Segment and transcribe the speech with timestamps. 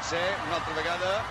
[0.00, 1.22] Sense, una altra vegada.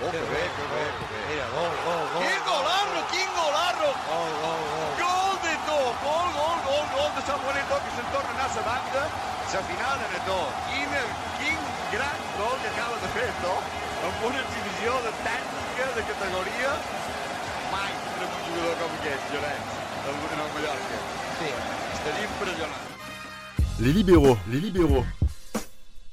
[0.00, 1.18] Oh, que bé, que bé, que bé.
[1.28, 2.22] Mira, gol, gol, gol.
[2.22, 3.90] Quin golarro, quin golarro!
[4.06, 4.90] Gol, gol, gol.
[5.02, 8.46] Gol de tot, gol, gol, gol, gol de Samuel Eto'o que se'n torna a anar
[8.46, 9.02] a sa banda.
[9.50, 10.46] Sa final en Eto'o.
[10.70, 10.94] Quin,
[11.40, 11.58] quin
[11.94, 13.58] gran gol que acaba de fer Eto'o.
[14.04, 16.72] Amb una exhibició de tècnica, de categoria.
[17.74, 19.76] Mai tindrem un jugador com aquest, Llorenç,
[20.06, 21.04] en el Mallorca.
[21.42, 21.52] Sí.
[21.98, 22.90] Estaria impressionant.
[23.82, 25.23] Les libéraux, les libéraux.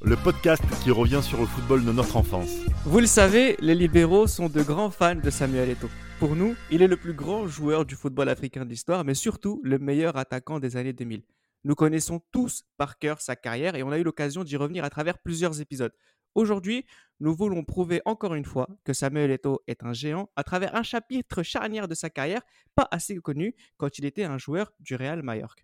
[0.04, 2.50] Le podcast qui revient sur le football de notre enfance.
[2.86, 5.90] Vous le savez, les libéraux sont de grands fans de Samuel Eto'o.
[6.18, 9.62] Pour nous, il est le plus grand joueur du football africain de l'histoire, mais surtout
[9.64, 11.22] le meilleur attaquant des années 2000.
[11.66, 14.90] Nous connaissons tous par cœur sa carrière et on a eu l'occasion d'y revenir à
[14.90, 15.94] travers plusieurs épisodes.
[16.34, 16.88] Aujourd'hui,
[17.20, 20.84] nous voulons prouver encore une fois que Samuel Eto'o est un géant à travers un
[20.84, 22.42] chapitre charnière de sa carrière,
[22.74, 25.62] pas assez connu quand il était un joueur du Real Mallorca.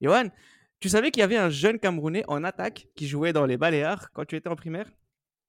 [0.00, 0.30] Johan,
[0.80, 4.10] tu savais qu'il y avait un jeune Camerounais en attaque qui jouait dans les Baléares
[4.12, 4.90] quand tu étais en primaire?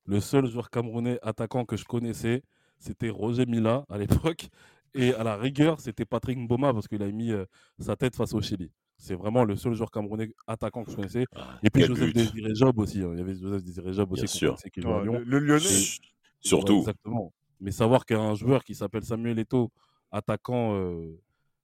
[0.05, 2.43] Le seul joueur camerounais attaquant que je connaissais,
[2.79, 4.47] c'était Roger Mila à l'époque.
[4.93, 7.45] Et à la rigueur, c'était Patrick Mboma parce qu'il a mis euh,
[7.79, 8.71] sa tête face au Chili.
[8.97, 11.25] C'est vraiment le seul joueur camerounais attaquant que je connaissais.
[11.33, 12.13] Ah, Et puis Joseph.
[12.13, 13.01] Désiré Job aussi.
[13.01, 13.11] hein.
[13.13, 14.55] Il y avait Joseph Désiré Job aussi Bien sûr.
[14.57, 15.13] qui à Lyon.
[15.13, 15.63] Le, le Lyonnais.
[15.65, 16.01] Et-
[16.41, 16.73] Surtout.
[16.73, 17.31] Ouais, exactement.
[17.61, 19.71] Mais savoir qu'il y a un joueur qui s'appelle Samuel Eto'o,
[20.11, 21.17] attaquant, euh,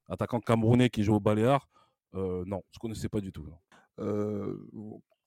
[0.08, 1.68] attaquant camerounais qui joue au Baléares,
[2.18, 3.46] euh, non, je ne connaissais pas du tout.
[4.00, 4.54] Euh,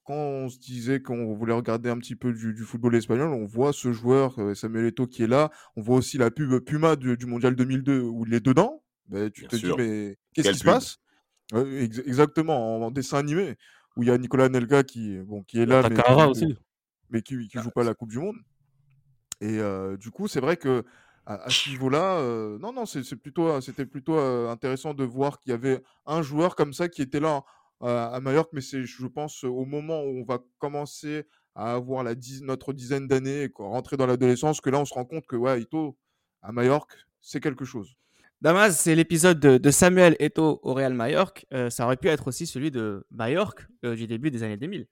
[0.05, 3.47] quand on se disait qu'on voulait regarder un petit peu du, du football espagnol, on
[3.47, 5.51] voit ce joueur, euh, Samuel Eto'o, qui est là.
[5.77, 8.83] On voit aussi la pub Puma du, du Mondial 2002 où il est dedans.
[9.09, 9.77] Ben, tu Bien te sûr.
[9.77, 10.99] dis, mais qu'est-ce qui se passe?
[11.53, 13.57] Ouais, ex- Exactement, en, en dessin animé,
[13.97, 16.55] où il y a Nicolas Nelga qui, bon, qui est là, mais, aussi.
[17.11, 18.37] mais qui, qui Ah, joue pas la Coupe du Monde.
[19.41, 20.85] Et euh, du coup, c'est vrai que
[21.27, 24.95] à, à ce niveau-là, euh, non, non, c'est c'est plutôt, euh, c'était plutôt euh, intéressant
[24.95, 27.45] de voir qu'il y avait un joueur comme ça qui était là
[27.83, 32.03] euh, à Majorque, mais c'est, je pense, au moment où on va commencer à avoir
[32.05, 35.05] la dix- notre dizaine d'années et qu'on rentrer dans l'adolescence, que là, on se rend
[35.05, 35.97] compte que ouais, Ito
[36.43, 37.97] à Majorque, c'est quelque chose.
[38.43, 41.43] Damas, c'est l'épisode de, de Samuel Eto'o au Real Mallorca.
[41.53, 44.87] Euh, ça aurait pu être aussi celui de Mallorca euh, du début des années 2000.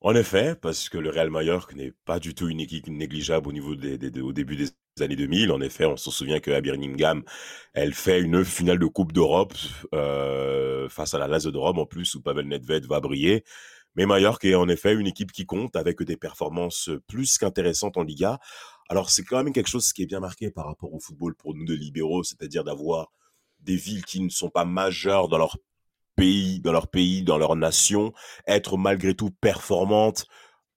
[0.00, 3.52] En effet, parce que le Real Mallorca n'est pas du tout une équipe négligeable au
[3.52, 4.66] niveau des, des- des- au début des
[5.02, 5.52] années 2000.
[5.52, 7.22] En effet, on se souvient que Birmingham,
[7.74, 9.54] elle fait une finale de Coupe d'Europe
[9.94, 13.44] euh, face à la Lazio de Rome en plus où Pavel Nedved va briller.
[13.96, 18.02] Mais Mallorca est en effet une équipe qui compte avec des performances plus qu'intéressantes en
[18.02, 18.38] Liga.
[18.88, 21.54] Alors c'est quand même quelque chose qui est bien marqué par rapport au football pour
[21.54, 23.10] nous de libéraux, c'est-à-dire d'avoir
[23.60, 25.58] des villes qui ne sont pas majeures dans leur
[26.16, 28.12] pays, dans leur pays, dans leur nation,
[28.46, 30.26] être malgré tout performantes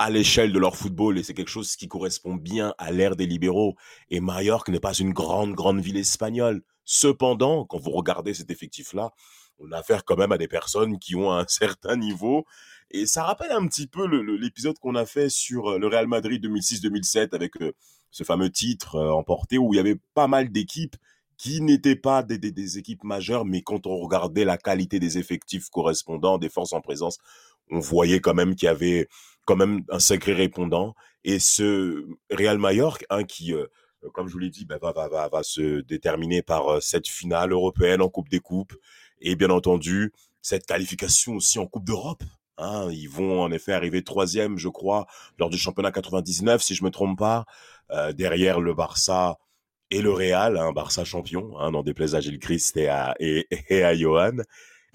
[0.03, 3.25] à l'échelle de leur football et c'est quelque chose qui correspond bien à l'ère des
[3.25, 3.75] libéraux.
[4.09, 6.61] Et Majorque n'est pas une grande, grande ville espagnole.
[6.85, 9.11] Cependant, quand vous regardez cet effectif-là,
[9.59, 12.45] on a affaire quand même à des personnes qui ont un certain niveau.
[12.91, 16.43] Et ça rappelle un petit peu l'épisode qu'on a fait sur euh, le Real Madrid
[16.45, 17.71] 2006-2007 avec euh,
[18.11, 20.95] ce fameux titre euh, emporté où il y avait pas mal d'équipes
[21.37, 25.17] qui n'étaient pas des, des- des équipes majeures, mais quand on regardait la qualité des
[25.17, 27.17] effectifs correspondants, des forces en présence,
[27.71, 29.07] on voyait quand même qu'il y avait
[29.45, 30.95] quand même un sacré répondant.
[31.23, 33.67] Et ce Real Mallorca, hein, qui, euh,
[34.13, 37.07] comme je vous l'ai dit, bah, va, va, va, va se déterminer par euh, cette
[37.07, 38.75] finale européenne en Coupe des Coupes,
[39.21, 40.11] et bien entendu,
[40.41, 42.23] cette qualification aussi en Coupe d'Europe.
[42.57, 45.07] Hein, ils vont en effet arriver troisième, je crois,
[45.39, 47.45] lors du championnat 99, si je me trompe pas,
[47.91, 49.39] euh, derrière le Barça
[49.89, 53.47] et le Real, un Barça champion, hein, n'en déplaise à Gilles Christ et à, et,
[53.95, 54.37] Johan.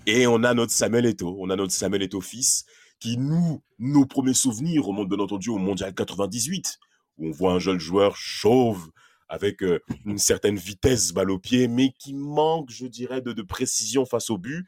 [0.06, 2.64] Et on a notre Samuel Eto'o, on a notre Samuel Eto'o fils,
[3.00, 6.78] qui nous, nos premiers souvenirs remontent bien entendu au Mondial 98,
[7.18, 8.90] où on voit un jeune joueur chauve,
[9.28, 14.06] avec euh, une certaine vitesse balle au pied, mais qui manque, je dirais, de, précision
[14.06, 14.66] face au but.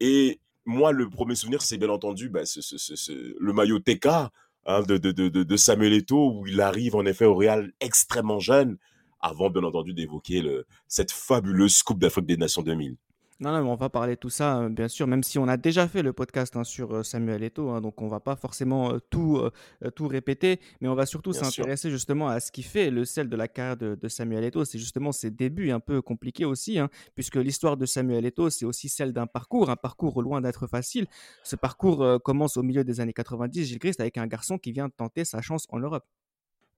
[0.00, 5.10] Et moi, le premier souvenir, c'est bien entendu bah, le maillot TK hein, de, de,
[5.12, 8.78] de, Samuel Eto'o, où il arrive en effet au Real extrêmement jeune,
[9.20, 10.42] avant bien entendu d'évoquer
[10.88, 12.96] cette fabuleuse Coupe d'Afrique des Nations 2000.
[13.42, 15.48] Non, non, mais on va parler de tout ça, euh, bien sûr, même si on
[15.48, 18.36] a déjà fait le podcast hein, sur euh, Samuel Eto'o, hein, donc on va pas
[18.36, 22.62] forcément euh, tout, euh, tout répéter, mais on va surtout s'intéresser justement à ce qui
[22.62, 24.66] fait le sel de la carrière de, de Samuel Eto'o.
[24.66, 28.66] C'est justement ses débuts un peu compliqués aussi, hein, puisque l'histoire de Samuel Eto'o, c'est
[28.66, 31.06] aussi celle d'un parcours, un parcours loin d'être facile.
[31.42, 34.70] Ce parcours euh, commence au milieu des années 90, Gilles Christ, avec un garçon qui
[34.70, 36.04] vient tenter sa chance en Europe.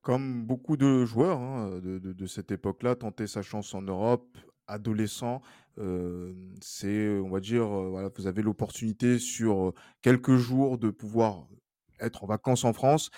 [0.01, 4.37] Comme beaucoup de joueurs hein, de, de- de cette époque-là, tenter sa chance en Europe,
[4.67, 5.43] adolescent,
[6.61, 9.73] c'est, on va dire, voilà, vous avez l'opportunité sur
[10.03, 11.47] quelques jours de pouvoir
[12.01, 13.11] être en vacances en France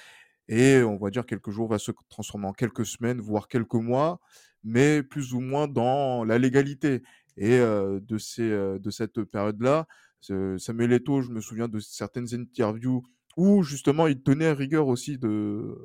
[0.48, 4.20] et on va dire quelques jours va se transformer en quelques semaines, voire quelques mois,
[4.62, 7.02] mais plus ou moins dans la légalité.
[7.36, 9.86] Et de, ces, de cette période-là,
[10.20, 13.02] Samuel Eto'o, je me souviens de certaines interviews
[13.36, 15.76] où justement il tenait rigueur aussi de,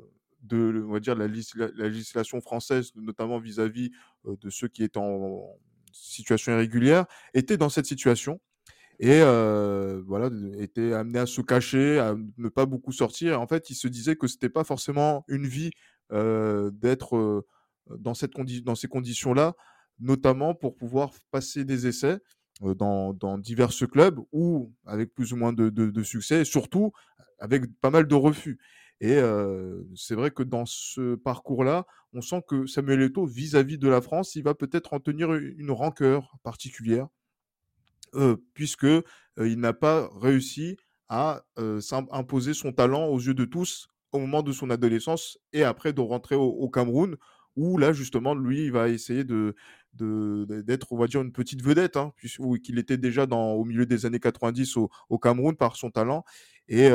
[0.42, 3.90] de, on va dire, la, législation française, notamment vis-à-vis
[4.24, 5.58] de ceux qui étaient en
[5.92, 8.40] situation irrégulière, était dans cette situation
[8.98, 13.40] et voilà, était amené à se cacher, à ne pas beaucoup sortir.
[13.40, 15.70] En fait, il se disait que c'était pas forcément une vie
[16.10, 17.44] d'être
[17.98, 18.32] dans, cette
[18.62, 19.54] dans ces conditions-là,
[19.98, 22.18] notamment pour pouvoir passer des essais
[22.60, 26.92] dans, dans divers clubs ou avec plus ou moins de, de, succès, et surtout
[27.38, 28.58] avec pas mal de refus.
[29.00, 29.18] Et
[29.96, 34.34] c'est vrai que dans ce parcours-là, on sent que Samuel Eto'o, vis-à-vis de la France,
[34.34, 37.08] il va peut-être en tenir une rancœur particulière.
[38.52, 38.86] Puisque
[39.38, 40.76] il n'a pas réussi
[41.08, 41.44] à
[42.12, 46.00] imposer son talent aux yeux de tous au moment de son adolescence et après de
[46.00, 47.16] rentrer au, Cameroun,
[47.56, 49.54] où là justement lui il va essayer de
[49.92, 54.20] d'être on va dire une petite vedette hein, puisqu'il était déjà au milieu des années
[54.20, 56.24] 90 au, au Cameroun par son talent
[56.70, 56.88] et,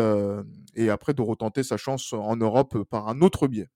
[0.75, 3.69] et après de retenter sa chance en Europe par un autre biais.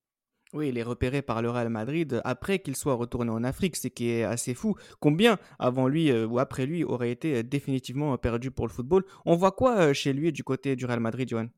[0.51, 3.87] Oui, il est repéré par le Real Madrid après qu'il soit retourné en Afrique, ce
[3.87, 4.75] qui est assez fou.
[4.99, 9.05] Combien avant lui euh, ou après lui aurait été euh, définitivement perdu pour le football?
[9.25, 11.49] On voit quoi euh, chez lui du côté du Real Madrid, Johan?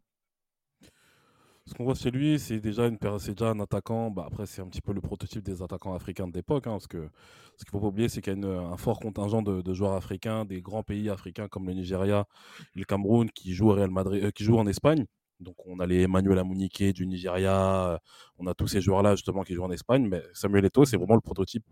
[1.68, 4.10] Ce qu'on voit chez lui, c'est déjà, une, déjà un attaquant.
[4.12, 6.68] Bah après, c'est un petit peu le prototype des attaquants africains de l'époque.
[6.68, 7.10] Hein, parce que
[7.58, 9.94] ce qu'il ne faut pas oublier, c'est qu'il y a un fort contingent de, joueurs
[9.94, 12.26] africains, des grands pays africains comme le Nigeria
[12.76, 15.06] le Cameroun qui jouent, au Real Madrid, qui jouent en Espagne.
[15.40, 18.00] Donc on a les Emmanuel Amunike du Nigeria,
[18.38, 21.16] on a tous ces joueurs-là justement qui jouent en Espagne, mais Samuel Eto'o, c'est vraiment
[21.16, 21.66] le prototype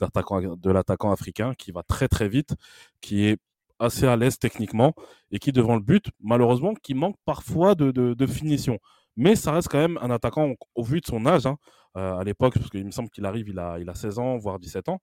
[0.00, 2.54] de l'attaquant africain qui va très très vite,
[3.00, 3.38] qui est
[3.78, 4.94] assez à l'aise techniquement
[5.30, 8.78] et qui devant le but, malheureusement, qui manque parfois de, finition.
[9.16, 11.56] Mais ça reste quand même un attaquant au vu de son âge, hein,
[11.96, 14.36] euh, à l'époque, parce qu'il me semble qu'il arrive, il a, il a 16 ans,
[14.36, 15.00] voire 17 ans.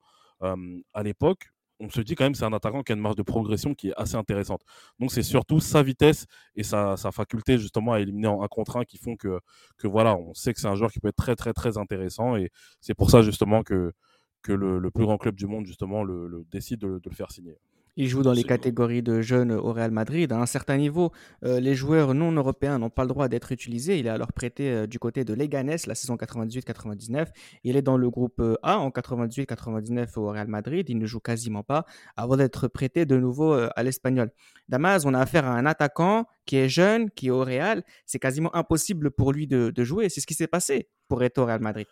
[0.94, 3.24] À l'époque, on se dit quand même c'est un attaquant qui a une marge de
[3.24, 4.62] progression qui est assez intéressante.
[5.00, 6.26] Donc c'est surtout sa vitesse
[6.56, 9.40] et sa, faculté justement à éliminer en un contre un qui font que,
[9.84, 12.50] voilà, on sait que c'est un joueur qui peut être très très très intéressant et
[12.82, 13.94] c'est pour ça justement que,
[14.42, 17.58] que le, plus grand club du monde justement le, décide de le faire signer.
[17.96, 20.32] Il joue dans les catégories de jeunes au Real Madrid.
[20.32, 21.12] À un certain niveau,
[21.46, 24.00] euh, les joueurs non européens n'ont pas le droit d'être utilisés.
[24.00, 27.28] Il est alors prêté euh, du côté de Leganés la saison 98-99.
[27.64, 30.90] Il est dans le groupe euh, A en 98-99 au Real Madrid.
[30.90, 31.86] Il ne joue quasiment pas
[32.18, 34.32] avant d'être prêté de nouveau à l'Espagnol.
[34.70, 37.84] Damas, on a affaire à un attaquant qui est jeune, qui est au Real.
[38.08, 40.10] C'est quasiment impossible pour lui de, de jouer.
[40.10, 41.86] C'est ce qui s'est passé pour être au Real Madrid.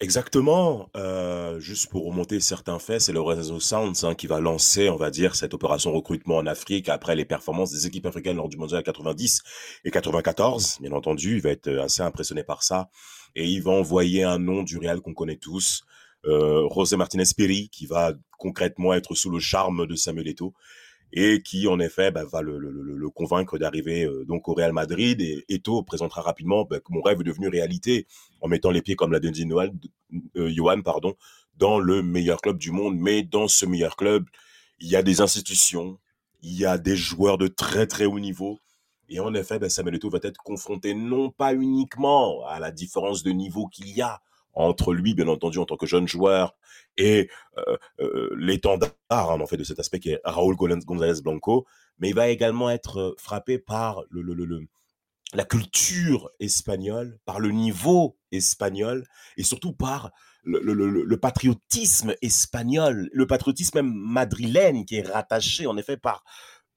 [0.00, 0.90] Exactement.
[0.96, 4.96] Euh, juste pour remonter certains faits, c'est le réseau Sounds hein, qui va lancer, on
[4.96, 8.56] va dire, cette opération recrutement en Afrique après les performances des équipes africaines lors du
[8.56, 9.42] mondial 90
[9.84, 10.78] et 94.
[10.80, 12.88] Bien entendu, il va être assez impressionné par ça
[13.36, 15.84] et il va envoyer un nom du Real qu'on connaît tous,
[16.26, 20.52] euh, José Martinez Peri, qui va concrètement être sous le charme de Samuel Eto'o
[21.12, 25.20] et qui en effet bah, va le, convaincre d'arriver euh, donc au Real Madrid.
[25.20, 28.06] Et Eto présentera rapidement bah, que mon rêve est devenu réalité
[28.40, 29.46] en mettant les pieds comme l'a dit
[30.36, 31.14] euh, Johan pardon
[31.56, 32.96] dans le meilleur club du monde.
[32.96, 34.26] Mais dans ce meilleur club
[34.80, 35.98] il y a des institutions
[36.42, 38.58] il y a des joueurs de très très haut niveau.
[39.08, 43.22] Et en effet bah, Samuel Eto'o va être confronté non pas uniquement à la différence
[43.22, 44.20] de niveau qu'il y a
[44.54, 46.54] entre lui, bien entendu, en tant que jeune joueur,
[46.96, 47.28] et
[47.58, 51.66] euh, euh, l'étendard, hein, en fait, de cet aspect qui est Raúl González Blanco,
[51.98, 54.66] mais il va également être euh, frappé par le, le, le,
[55.32, 59.06] la culture espagnole, par le niveau espagnol,
[59.36, 60.10] et surtout par
[60.44, 66.24] le, le, patriotisme espagnol, le patriotisme même madrilène qui est rattaché en effet par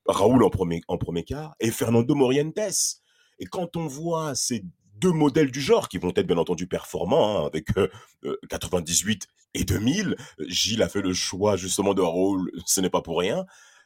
[0.05, 2.59] Raúl en premier, en premier cas et Fernando Morientes.
[3.39, 4.63] Et quand on voit ces
[4.99, 7.67] deux modèles du genre qui vont être bien entendu performants hein, avec
[8.49, 10.15] 98 euh, euh, et 2000.
[10.47, 13.45] Gilles a fait le choix justement de rôle, ce n'est pas pour rien.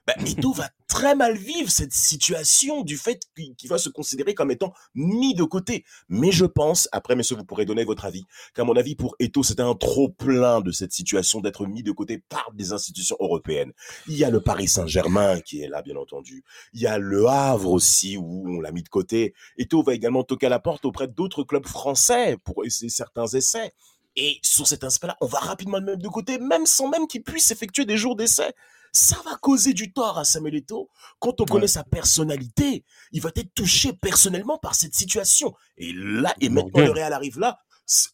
[0.09, 4.49] Bah, Eto va très mal vivre cette situation du fait qu'il va se considérer comme
[4.49, 5.85] étant mis de côté.
[6.07, 8.25] Mais je pense, après messieurs, vous pourrez donner votre avis,
[8.55, 11.91] qu'à mon avis, pour Eto, c'était un trop plein de cette situation d'être mis de
[11.91, 13.71] côté par des institutions européennes.
[14.07, 16.43] Il y a le Paris Saint-Germain qui est là, bien entendu.
[16.73, 19.35] Il y a le Havre aussi, où on l'a mis de côté.
[19.59, 23.73] Eto va également toquer à la porte auprès d'autres clubs français pour essayer certains essais.
[24.21, 27.23] Et sur cet aspect-là, on va rapidement le mettre de côté, même sans même qu'il
[27.23, 28.53] puisse effectuer des jours d'essai
[28.91, 30.89] ça va causer du tort à Samuel Eto'o.
[31.19, 35.53] Quand on connaît sa personnalité, il va être touché personnellement par cette situation.
[35.77, 37.59] Et là, et maintenant le Real arrive là,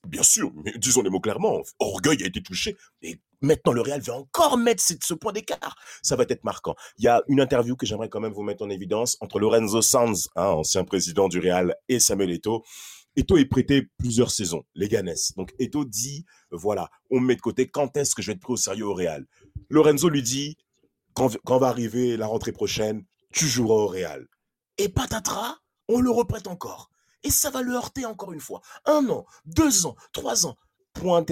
[0.07, 2.75] bien sûr, mais disons les mots clairement, orgueil a été touché.
[3.01, 5.75] Et maintenant le Real va encore mettre ce, point d'écart.
[6.01, 6.75] Ça va être marquant.
[6.97, 9.81] Il y a une interview que j'aimerais quand même vous mettre en évidence entre Lorenzo
[9.81, 12.63] Sanz, hein, ancien président du Real, et Samuel Eto'o.
[13.15, 15.15] Eto'o est prêté plusieurs saisons, les Ganes.
[15.37, 18.41] Donc Eto'o dit, voilà, on me met de côté, quand est-ce que je vais être
[18.41, 19.25] pris au sérieux au Real
[19.69, 20.57] Lorenzo lui dit,
[21.13, 24.27] quand, va arriver la rentrée prochaine, tu joueras au Real.
[24.77, 25.57] Et patatras,
[25.87, 26.91] on le reprête encore.
[27.23, 28.61] Et ça va le heurter encore une fois.
[28.85, 30.57] Un an, deux ans, trois ans.
[30.95, 31.25] Point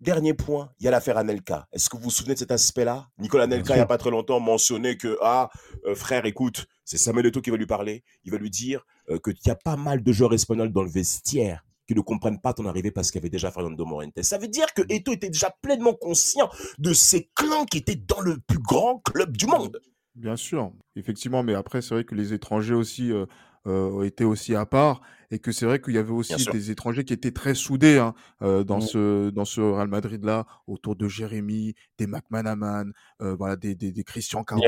[0.00, 1.66] dernier point, il y a l'affaire Anelka.
[1.72, 3.08] Est-ce que vous vous souvenez de cet aspect-là?
[3.18, 5.50] Nicolas Anelka, il n'y a pas très longtemps, mentionnait que, ah,
[5.86, 8.04] euh, frère, écoute, c'est Samuel Eto'o qui va lui parler.
[8.24, 10.90] Il va lui dire euh, qu'il y a pas mal de joueurs espagnols dans le
[10.90, 14.22] vestiaire qui ne comprennent pas ton arrivée parce qu'il y avait déjà Fernando Morentes.
[14.22, 16.48] Ça veut dire que Eto'o était déjà pleinement conscient
[16.78, 19.80] de ces clans qui étaient dans le plus grand club du monde.
[20.14, 23.26] Bien sûr, effectivement, mais après, c'est vrai que les étrangers aussi euh,
[23.66, 27.04] euh, étaient aussi à part et que c'est vrai qu'il y avait aussi des étrangers
[27.04, 28.82] qui étaient très soudés hein, euh, dans, mmh.
[28.82, 34.44] ce, dans ce Real Madrid-là, autour de Jérémy, des McManaman, voilà, des, des, des Christian
[34.44, 34.62] Caron.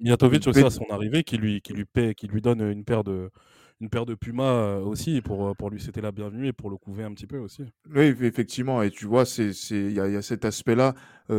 [0.00, 3.04] Mijatovic aussi à son arrivée qui lui, qui lui, paie, qui lui donne une paire
[3.04, 3.30] de,
[3.80, 7.04] une paire de Puma aussi pour, pour lui c'était la bienvenue et pour le couver
[7.04, 7.62] un petit peu aussi.
[7.94, 8.82] Oui, effectivement.
[8.82, 10.94] Et tu vois, il y a, y a, cet aspect-là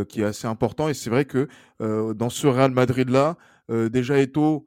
[0.08, 0.88] qui est assez important.
[0.88, 1.50] Et c'est vrai que
[1.80, 3.36] dans ce Real Madrid-là,
[3.70, 4.66] déjà Eto,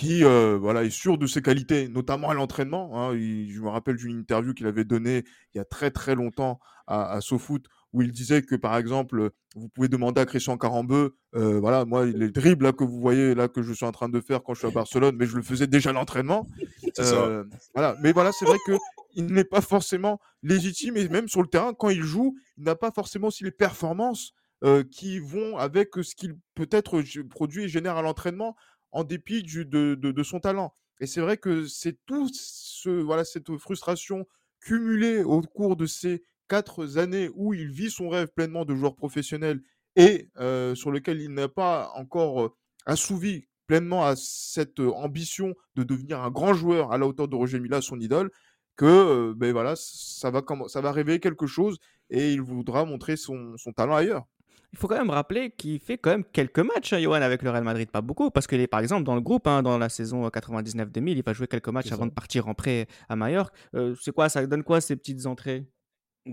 [0.00, 2.90] qui voilà, est sûr de ses qualités, notamment à l'entraînement.
[2.94, 6.58] Hein, je me rappelle d'une interview qu'il avait donnée il y a très très longtemps
[6.86, 11.16] à, à SoFoot où il disait que par exemple, vous pouvez demander à Christian Carambeu,
[11.34, 14.08] euh, voilà, moi les dribbles là que vous voyez là que je suis en train
[14.08, 16.46] de faire quand je suis à Barcelone, mais je le faisais déjà à l'entraînement.
[16.98, 18.72] Euh, voilà, mais voilà, c'est vrai que
[19.14, 22.74] il n'est pas forcément légitime et même sur le terrain quand il joue, il n'a
[22.74, 24.32] pas forcément aussi les performances
[24.64, 28.56] euh, qui vont avec ce qu'il peut-être produit et génère à l'entraînement
[28.92, 30.74] en dépit de, son talent.
[31.00, 34.26] Et c'est vrai que c'est tout ce, voilà, cette frustration
[34.60, 38.96] cumulée au cours de ces quatre années où il vit son rêve pleinement de joueur
[38.96, 39.62] professionnel
[39.96, 40.28] et
[40.74, 42.56] sur lequel il n'a pas encore
[42.86, 47.60] assouvi pleinement à cette ambition de devenir un grand joueur à la hauteur de Roger
[47.60, 48.30] Mila, son idole,
[48.76, 51.78] que ben voilà, ça va, ça va révéler quelque chose
[52.10, 54.26] et il voudra montrer son talent ailleurs.
[54.72, 57.50] Il faut quand même rappeler qu'il fait quand même quelques matchs, hein, Johan, avec le
[57.50, 57.90] Real Madrid.
[57.90, 61.16] Pas beaucoup, parce qu'il est par exemple dans le groupe, hein, dans la saison 99-2000,
[61.16, 63.54] il va jouer quelques matchs avant de partir en prêt à Majorque.
[64.00, 65.66] c'est quoi, ça donne quoi ces petites entrées?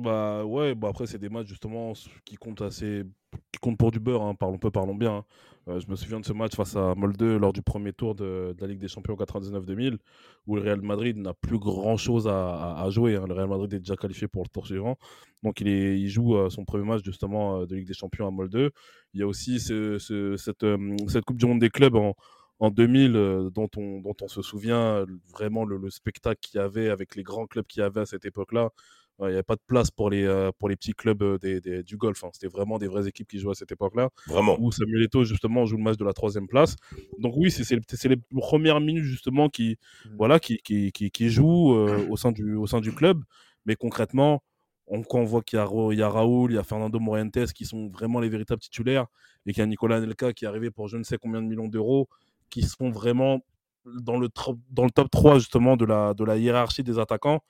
[0.02, 1.94] Bah ouais, bah après c'est des matchs justement
[2.26, 3.04] qui comptent assez,
[3.52, 4.24] qui comptent pour du beurre.
[4.24, 5.18] Hein, parlons peu, parlons bien.
[5.18, 5.26] Hein.
[5.68, 8.56] Euh, je me souviens de ce match face à Molde lors du premier tour de,
[8.60, 9.98] la Ligue des Champions 99-2000,
[10.46, 13.16] où le Real Madrid n'a plus grand chose à, jouer.
[13.16, 13.26] Hein.
[13.28, 14.98] Le Real Madrid est déjà qualifié pour le tour suivant,
[15.44, 18.72] donc il, joue euh, son premier match justement euh, de Ligue des Champions à Molde.
[19.14, 19.98] Il y a aussi ce,
[20.38, 20.66] cette,
[21.08, 22.16] cette Coupe du Monde des clubs en,
[22.60, 26.90] en 2000, dont, on, dont on se souvient vraiment le, le spectacle qu'il y avait
[26.90, 28.70] avec les grands clubs qu'il y avait à cette époque-là,
[29.20, 31.84] il n'y avait pas de place pour les, euh, pour les petits clubs euh, des,
[31.84, 32.24] du golf.
[32.24, 32.30] Hein.
[32.34, 34.10] C'était vraiment des vraies équipes qui jouaient à cette époque-là.
[34.28, 34.58] Vraiment.
[34.60, 36.76] Où Samuel Eto'o, justement, joue le match de la troisième place.
[37.18, 40.10] Donc oui, c'est les premières minutes, justement, qui, mmh.
[40.18, 43.24] voilà, qui, qui, qui, jouent euh, au, sein du, au sein du club.
[43.66, 44.44] Mais concrètement,
[44.86, 47.66] on, quand on voit qu'il y, y, a Raoul, il y a Fernando Morientes qui
[47.66, 49.08] sont vraiment les véritables titulaires
[49.46, 51.48] et qu'il y a Nicolas Nelka qui est arrivé pour je ne sais combien de
[51.48, 52.08] millions d'euros,
[52.50, 53.44] qui sont vraiment
[53.86, 54.30] dans le,
[54.70, 57.42] dans le top 3 justement de la, de la hiérarchie des attaquants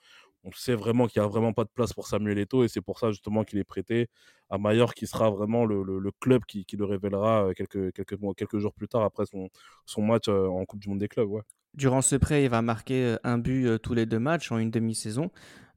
[0.44, 2.80] on sait vraiment qu'il n'y a vraiment pas de place pour Samuel Eto'o et c'est
[2.80, 4.08] pour ça justement qu'il est prêté
[4.50, 9.02] à Mallorca qui sera vraiment le, club qui, le révélera euh, quelques, jours plus tard
[9.02, 11.28] après son, match euh, en Coupe du Monde des clubs.
[11.74, 14.70] Durant ce prêt, il va marquer euh, un but tous les deux matchs en une
[14.70, 15.30] demi-saison.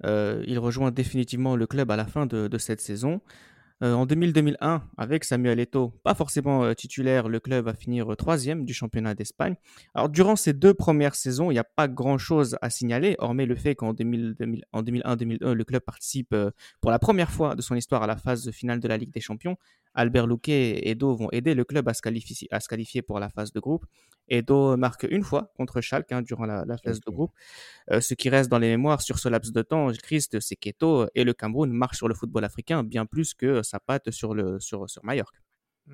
[0.04, 3.22] il rejoint définitivement le club à la fin de cette saison.
[3.84, 8.16] Euh, en 2000-2001, avec Samuel Eto'o, pas forcément euh, titulaire, le club va finir euh,
[8.16, 9.56] troisième du championnat d'Espagne.
[9.96, 13.56] Alors durant ces deux premières saisons, il n'y a pas grand-chose à signaler, hormis le
[13.56, 16.36] fait qu'en 2001-2002, le club participe
[16.80, 19.22] pour la première fois de son histoire à la phase finale de la Ligue des
[19.22, 19.58] Champions.
[19.94, 23.20] Albert Luque et Edo vont aider le club à se qualifier, à se qualifier pour
[23.20, 23.86] la phase de groupe.
[24.28, 27.32] Edo marque une fois contre Schalke hein, durant la, phase de groupe.
[27.92, 31.24] Euh, ce qui reste dans les mémoires sur ce laps de temps, Christ, qu'Edo et
[31.24, 34.90] le Cameroun marchent sur le football africain bien plus que sa patte sur, le, sur,
[34.90, 35.42] sur Majorque.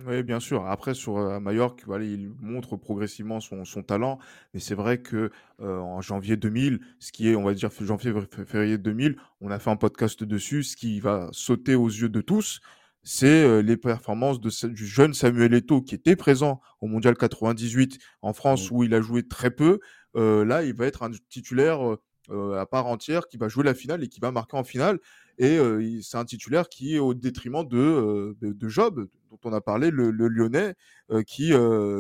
[0.06, 0.66] Oui, bien sûr.
[0.68, 4.20] Après, sur euh, Majorque, voilà, il montre progressivement son, son talent,
[4.54, 8.78] mais c'est vrai que euh, en janvier 2000, ce qui est, on va dire, janvier-février
[8.78, 12.60] 2000, on a fait un podcast dessus, ce qui va sauter aux yeux de tous,
[13.08, 18.34] c'est les performances de, du jeune Samuel Eto'o qui était présent au Mondial 98 en
[18.34, 18.76] France mmh.
[18.76, 19.80] où il a joué très peu.
[20.14, 21.80] là, il va être un titulaire
[22.30, 25.00] à part entière qui va jouer la finale et qui va marquer en finale.
[25.38, 25.58] Et
[26.02, 30.12] c'est un titulaire qui est au détriment de, de, Job, dont on a parlé, le,
[30.12, 30.76] Lyonnais,
[31.26, 31.54] qui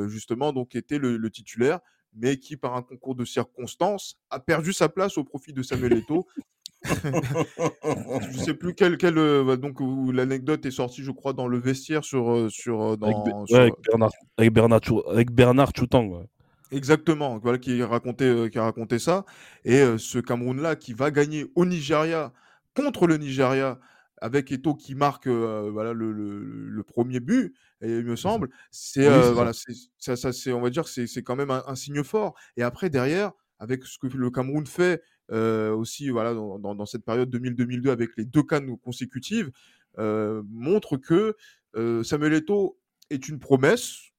[0.09, 1.79] justement donc était le, le, titulaire,
[2.13, 5.93] mais qui par un concours de circonstances a perdu sa place au profit de Samuel
[5.93, 6.27] Eto'o
[6.83, 9.77] je sais plus quel, quel euh, bah, donc
[10.13, 13.07] l'anecdote est sortie, je crois, dans le vestiaire sur euh, sur, euh, dans,
[13.53, 16.25] avec, Bernard avec Bernard avec Bernard Choutang.
[16.71, 19.25] Exactement, voilà qui racontait qui a raconté ça.
[19.65, 22.31] Et ce Cameroun là qui va gagner au Nigeria
[22.75, 23.79] contre le Nigeria
[24.21, 29.51] avec Eto qui marque voilà le, le, premier but et il me semble c'est voilà
[29.97, 32.35] ça, ça c'est on va dire c'est c'est quand même un, un, signe fort.
[32.57, 37.33] Et après derrière avec ce que le Cameroun fait euh, aussi voilà, dans, cette période
[37.33, 39.51] 2000-2002 avec les deux cannes consécutives,
[39.97, 41.35] euh, montre que
[41.75, 42.79] euh, Samuel Eto'o
[43.09, 44.13] est une promesse,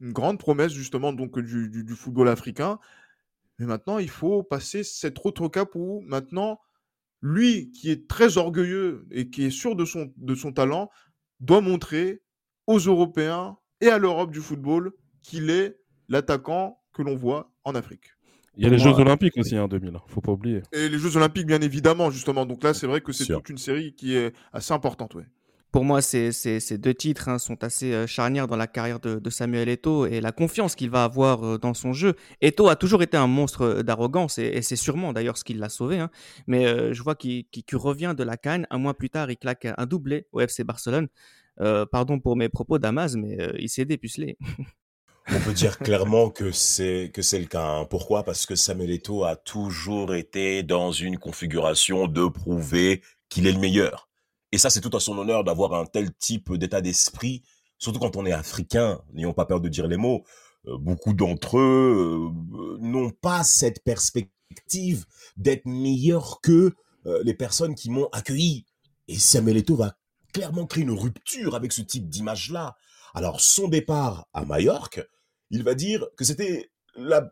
[0.00, 2.78] une grande promesse justement donc du football africain.
[3.58, 6.60] Mais maintenant, il faut passer cet autre cap où maintenant,
[7.20, 10.90] lui qui est très orgueilleux et qui est sûr de son, de son talent,
[11.40, 12.22] doit montrer
[12.66, 18.12] aux Européens et à l'Europe du football qu'il est l'attaquant que l'on voit en Afrique.
[18.56, 20.62] Il y a les Jeux Olympiques aussi en 2000, hein, faut pas oublier.
[20.72, 22.44] Et les Jeux Olympiques, bien évidemment, justement.
[22.46, 25.14] Donc là, c'est vrai que c'est toute une série qui est assez importante.
[25.14, 25.24] Ouais.
[25.70, 29.00] Pour moi, ces, ces- ces deux titres hein, sont assez euh, charnières dans la carrière
[29.00, 32.12] de, de Samuel Eto'o et la confiance qu'il va avoir euh, dans son jeu.
[32.42, 35.54] Eto'o a toujours été un monstre euh, d'arrogance et, et c'est sûrement d'ailleurs ce qui
[35.54, 35.98] l'a sauvé.
[35.98, 36.10] hein.
[36.46, 38.66] Mais euh, je vois qu'il revient de la canne.
[38.68, 41.08] Un mois plus tard, il claque un doublé au FC Barcelone.
[41.62, 44.36] Euh, pardon pour mes propos d'Amaz, mais euh, il s'est dépucelé.
[45.28, 47.64] On peut dire clairement que c'est que c'est le cas.
[47.64, 47.84] hein.
[47.84, 48.24] Pourquoi?
[48.24, 53.58] Parce que Samuel Eto'o a toujours été dans une configuration de prouver qu'il est le
[53.60, 54.08] meilleur.
[54.50, 57.42] Et ça, c'est tout à son honneur d'avoir un tel type d'état d'esprit,
[57.78, 59.00] surtout quand on est africain.
[59.14, 60.24] N'ayons pas peur de dire les mots.
[60.66, 66.74] Euh, beaucoup d'entre eux euh, n'ont pas cette perspective d'être meilleurs que
[67.06, 68.66] euh, les personnes qui m'ont accueilli.
[69.08, 69.96] Et Samuel Eto'o va
[70.32, 72.76] clairement créer une rupture avec ce type d'image-là.
[73.14, 75.00] Alors, son départ à Majorque,
[75.50, 77.30] il va dire que c'était la,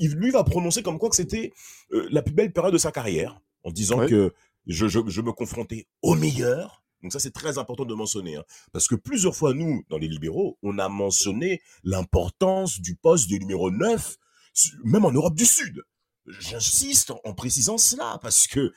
[0.00, 1.52] lui va prononcer comme quoi que c'était
[1.92, 4.32] euh, la plus belle période de sa carrière, en disant que
[4.66, 6.82] je, je, je me confrontais au meilleur.
[7.02, 8.44] Donc ça, c'est très important de mentionner, hein.
[8.72, 13.36] parce que plusieurs fois, nous, dans les libéraux, on a mentionné l'importance du poste de
[13.38, 14.16] numéro 9,
[14.54, 15.82] su- même en Europe du Sud.
[16.26, 18.72] J'insiste en, en précisant cela, parce que euh,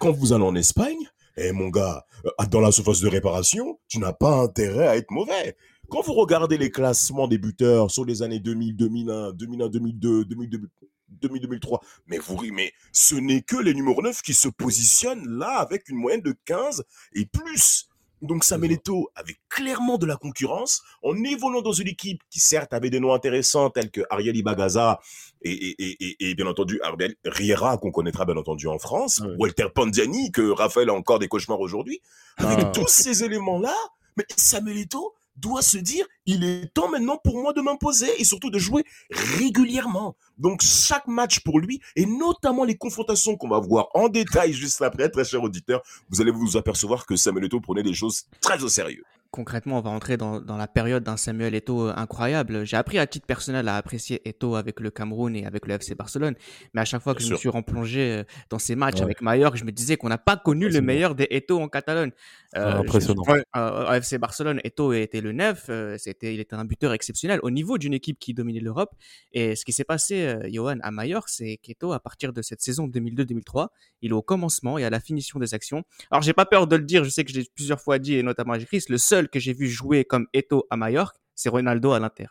[0.00, 0.98] quand vous allez en Espagne,
[1.36, 5.10] eh mon gars, euh, dans la surface de réparation, tu n'as pas intérêt à être
[5.10, 5.56] mauvais.
[5.88, 10.60] Quand vous regardez les classements des buteurs sur les années 2000, 2001, 2001, 2002, 2002,
[11.08, 15.58] 2000, 2003, mais vous mais ce n'est que les numéros 9 qui se positionnent là
[15.58, 16.84] avec une moyenne de 15
[17.14, 17.89] et plus.
[18.22, 22.72] Donc Samuel Eto'o avait clairement de la concurrence en évoluant dans une équipe qui certes
[22.74, 25.00] avait des noms intéressants tels que Ariel Ibagaza
[25.42, 29.20] et, et, et, et, et bien entendu Arbel Riera qu'on connaîtra bien entendu en France,
[29.20, 29.34] Ouais.
[29.38, 32.00] Walter Pandiani que Raphaël a encore des cauchemars aujourd'hui.
[32.36, 32.72] Avec Ah.
[32.74, 33.74] tous ces éléments-là,
[34.16, 38.24] mais Samuel Eto'o doit se dire il est temps maintenant pour moi de m'imposer et
[38.24, 40.16] surtout de jouer régulièrement.
[40.38, 44.82] Donc chaque match pour lui et notamment les confrontations qu'on va voir en détail juste
[44.82, 48.62] après, très cher auditeur, vous allez vous apercevoir que Samuel Eto'o prenait les choses très
[48.62, 49.04] au sérieux.
[49.32, 52.66] Concrètement, on va entrer dans, dans la période d'un Samuel Eto'o euh, incroyable.
[52.66, 55.94] J'ai appris à titre personnel à apprécier Eto'o avec le Cameroun et avec le FC
[55.94, 56.34] Barcelone.
[56.74, 57.40] Mais à chaque fois que Bien je me sûr.
[57.52, 59.02] suis replongé euh, dans ces matchs Ouais.
[59.02, 62.10] avec Mallorca, je me disais qu'on n'a pas connu le meilleur des Eto'o en Catalogne.
[62.56, 63.22] Je- impressionnant.
[63.28, 63.44] Ouais.
[63.56, 67.50] euh, FC Barcelone, Eto'o était le neuf, euh, c'était, il était un buteur exceptionnel au
[67.52, 68.90] niveau d'une équipe qui dominait l'Europe.
[69.32, 72.62] Et ce qui s'est passé, euh, Johan, à Mallorca, c'est qu'Eto'o, à partir de cette
[72.62, 73.68] saison 2002-2003,
[74.02, 75.84] il est au commencement et à la finition des actions.
[76.10, 78.16] Alors, j'ai pas peur de le dire, je sais que je l'ai plusieurs fois dit,
[78.16, 81.48] et notamment à Chris, le seul que j'ai vu jouer comme Eto'o à Mallorca, c'est
[81.48, 82.26] Ronaldo à l'Inter.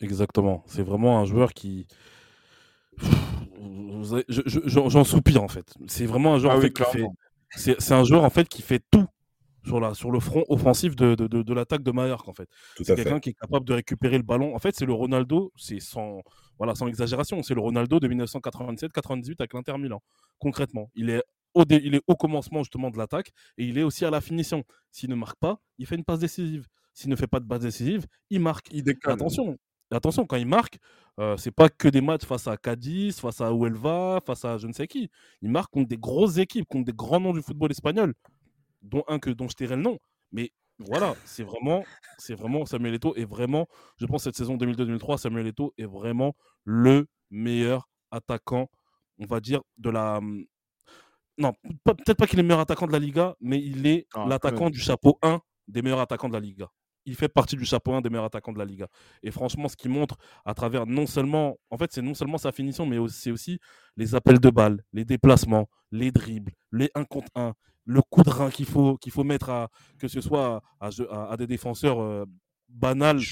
[0.00, 0.62] Exactement.
[0.66, 1.86] C'est vraiment un joueur qui.
[2.98, 5.74] Je- je- J'en soupire en fait.
[5.86, 7.76] C'est vraiment un joueur Ah en oui, fait, qui fait.
[7.78, 9.06] C'est un joueur en fait qui fait tout
[9.64, 12.48] sur, la, sur le front offensif de, de, de, de l'attaque de Mallorca en fait.
[12.78, 14.54] C'est quelqu'un qui est capable de récupérer le ballon.
[14.54, 16.22] En fait, c'est le Ronaldo, c'est sans,
[16.58, 20.02] voilà, sans exagération, c'est le Ronaldo de 1997-98 avec l'Inter Milan.
[20.38, 21.22] Concrètement, il est,
[21.54, 24.20] au dé- il est au commencement justement de l'attaque et il est aussi à la
[24.20, 24.64] finition.
[24.90, 26.66] S'il ne marque pas, il fait une passe décisive.
[26.94, 28.68] S'il ne fait pas de passe décisive, il marque.
[28.72, 29.12] Il Et décale.
[29.14, 29.56] attention,
[29.92, 30.78] attention, quand il marque,
[31.18, 34.66] euh, c'est pas que des matchs face à Cadiz, face à Huelva, face à je
[34.66, 35.10] ne sais qui.
[35.42, 38.14] Il marque contre des grosses équipes, contre des grands noms du football espagnol,
[38.82, 39.98] dont un que dont je tairai le nom.
[40.32, 41.84] Mais voilà, c'est vraiment,
[42.18, 43.66] c'est vraiment Samuel Eto'o est vraiment,
[43.98, 46.34] je pense cette saison 2002-2003, Samuel Eto'o est vraiment
[46.64, 48.70] le meilleur attaquant,
[49.18, 50.20] on va dire de la.
[51.38, 51.52] Non,
[51.84, 54.68] peut-être pas qu'il est le meilleur attaquant de la Liga, mais il est Ah, l'attaquant
[54.70, 56.68] du chapeau 1 des meilleurs attaquants de la Liga
[57.06, 58.86] il fait partie du chapeau 1 des meilleurs attaquants de la Liga.
[59.22, 62.52] Et franchement, ce qu'il montre à travers non seulement, en fait, c'est non seulement sa
[62.52, 63.58] finition, mais c'est aussi
[63.96, 67.54] les appels de balles, les déplacements, les dribbles, les 1 contre 1,
[67.86, 71.32] le coup de rein qu'il faut, qu'il faut mettre à, que ce soit à, à-
[71.32, 72.26] à des défenseurs euh,
[72.68, 73.22] banals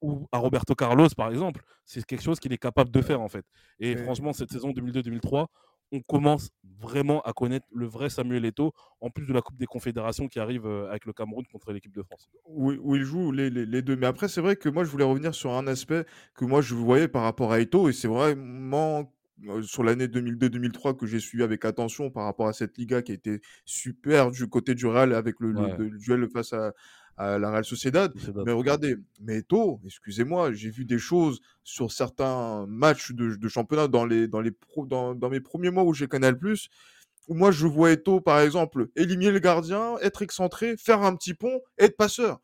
[0.00, 1.60] ou à Roberto Carlos, par exemple.
[1.84, 3.44] C'est quelque chose qu'il est capable de faire, en fait.
[3.78, 4.02] Et Ouais.
[4.02, 5.46] franchement, cette saison 2002-2003,
[5.92, 6.50] on commence
[6.80, 10.38] vraiment à connaître le vrai Samuel Eto'o, en plus de la Coupe des Confédérations qui
[10.38, 12.30] arrive euh, avec le Cameroun contre l'équipe de France.
[12.46, 13.96] où, où il joue les, les- les deux.
[13.96, 16.74] Mais après, c'est vrai que moi, je voulais revenir sur un aspect que moi, je
[16.74, 19.12] voyais par rapport à Eto, et c'est vraiment
[19.48, 23.12] euh, sur l'année 2002-2003 que j'ai suivi avec attention par rapport à cette Liga qui
[23.12, 25.76] a été super du côté du Real avec le, le- Ouais.
[25.78, 26.72] le duel face à,
[27.16, 28.12] à la Real Sociedad.
[28.16, 28.44] Sociedad.
[28.46, 33.88] Mais regardez, mais Eto'o, excusez-moi, j'ai vu des choses sur certains matchs de, de championnat
[33.88, 36.38] dans, les, dans, les pro- dans, dans mes premiers mois où j'ai Canal+,
[37.28, 41.34] où moi je vois Eto'o, par exemple, éliminer le gardien, être excentré, faire un petit
[41.34, 42.40] pont, être passeur.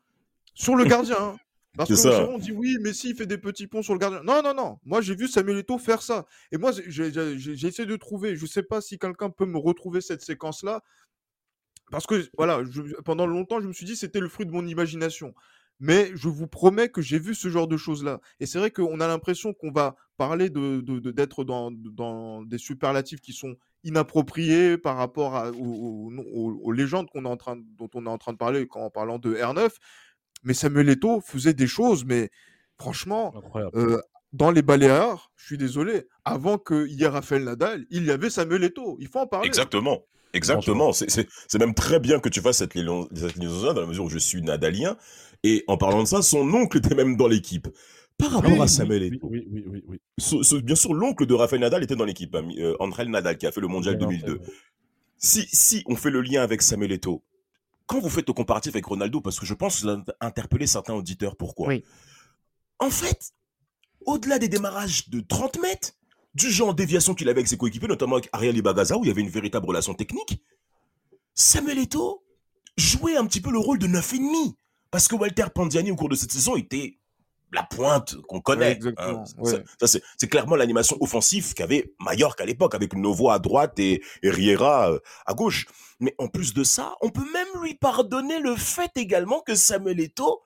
[0.53, 1.35] Sur le gardien, hein.
[1.77, 2.27] Parce que ça.
[2.27, 4.23] on dit oui, mais si, il fait des petits ponts sur le gardien.
[4.23, 4.79] Non, non, non.
[4.83, 6.25] Moi, j'ai vu Samuel Eto'o faire ça.
[6.51, 7.05] Et moi, j'ai
[7.67, 8.35] essayé de trouver.
[8.35, 10.81] Je sais pas si quelqu'un peut me retrouver cette séquence-là.
[11.91, 14.65] Parce que, voilà, je- pendant longtemps, je me suis dit c'était le fruit de mon
[14.65, 15.33] imagination.
[15.79, 18.19] Mais je vous promets que j'ai vu ce genre de choses-là.
[18.39, 22.41] Et c'est vrai qu'on a l'impression qu'on va parler de de- de- d'être dans, dans
[22.41, 27.29] des superlatifs qui sont inappropriés par rapport à- aux, aux- aux- aux légendes qu'on est
[27.29, 29.69] en train, dont on est en train de parler quand, en parlant de R9.
[30.43, 32.29] Mais Samuel Eto'o faisait des choses, mais
[32.79, 33.31] franchement,
[33.75, 34.01] euh,
[34.33, 38.29] dans les Baléares, je suis désolé, avant qu'il y ait Raphaël Nadal, il y avait
[38.29, 38.97] Samuel Eto'o.
[38.99, 39.47] Il faut en parler.
[39.47, 40.03] Exactement.
[40.33, 40.91] Exactement.
[40.93, 41.27] C'est-
[41.59, 44.97] même très bien que tu fasses cette liaison- dans la mesure où je suis nadalien.
[45.43, 47.67] Et en parlant de ça, son oncle était même dans l'équipe.
[48.17, 49.97] Par rapport Oui, à Samuel Oui, Eto'o, oui, oui, oui, oui.
[50.17, 53.37] ce- ce- bien sûr, l'oncle de Rafael Nadal était dans l'équipe, hein, euh, André Nadal,
[53.37, 54.33] qui a fait le mondial Bien 2002.
[54.37, 54.49] entendu.
[55.17, 57.23] Si, si on fait le lien avec Samuel Eto'o,
[57.85, 60.93] quand vous faites le comparatif avec Ronaldo, parce que je pense que vous interpellé certains
[60.95, 61.67] auditeurs, pourquoi?
[61.67, 61.83] Oui.
[62.79, 63.31] En fait,
[64.05, 65.91] au-delà des démarrages de 30 mètres,
[66.33, 69.11] du genre déviation qu'il avait avec ses coéquipiers, notamment avec Ariel Ibagaza, où il y
[69.11, 70.41] avait une véritable relation technique,
[71.33, 72.23] Samuel Eto'o
[72.77, 74.53] jouait un petit peu le rôle de 9,5.
[74.91, 76.97] Parce que Walter Pandiani, au cours de cette saison, était
[77.51, 78.79] la pointe qu'on connaît.
[78.83, 79.23] Ouais, hein.
[79.25, 79.63] Ça- ouais.
[79.79, 84.01] ça, c'est, c'est clairement l'animation offensive qu'avait Mallorca à l'époque, avec Novo à droite et,
[84.23, 85.65] et Riera euh, à gauche.
[85.99, 89.99] Mais en plus de ça, on peut même lui pardonner le fait également que Samuel
[89.99, 90.41] Eto'o,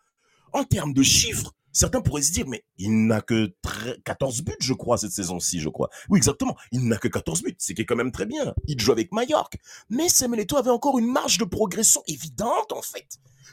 [0.54, 4.56] en termes de chiffres, certains pourraient se dire, mais il n'a que tre- 14 buts,
[4.60, 5.90] je crois, cette saison-ci, je crois.
[6.10, 6.56] Oui, exactement.
[6.72, 8.54] Il n'a que 14 buts, ce qui est quand même très bien.
[8.68, 9.58] Il joue avec Mallorca.
[9.90, 13.08] Mais Samuel Eto'o avait encore une marge de progression évidente, en fait.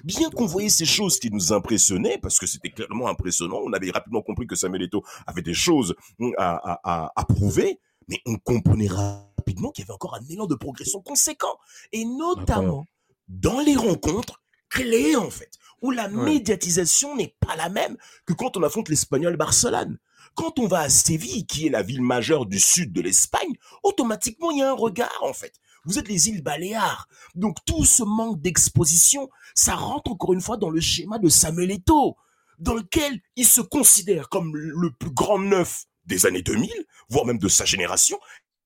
[0.04, 3.90] Bien qu'on voyait ces choses qui nous impressionnaient, parce que c'était clairement impressionnant, on avait
[3.90, 8.20] rapidement compris que Samuel Eto'o avait des choses hum, à, à, à, à prouver, mais
[8.26, 11.56] on comprenait rapidement qu'il y avait encore un élan de progression conséquent.
[11.92, 12.86] Et notamment
[13.28, 15.52] dans les rencontres clés, en fait,
[15.82, 16.24] où la Ouais.
[16.24, 19.98] médiatisation n'est pas la même que quand on affronte l'Espagnol Barcelone.
[20.34, 24.50] Quand on va à Séville, qui est la ville majeure du sud de l'Espagne, automatiquement
[24.50, 25.54] il y a un regard, en fait.
[25.84, 27.08] Vous êtes les îles Baléares.
[27.34, 31.70] Donc tout ce manque d'exposition, ça rentre encore une fois dans le schéma de Samuel
[31.70, 32.16] Eto'o,
[32.58, 36.70] dans lequel il se considère comme le plus grand neuf des années 2000,
[37.08, 38.18] voire même de sa génération,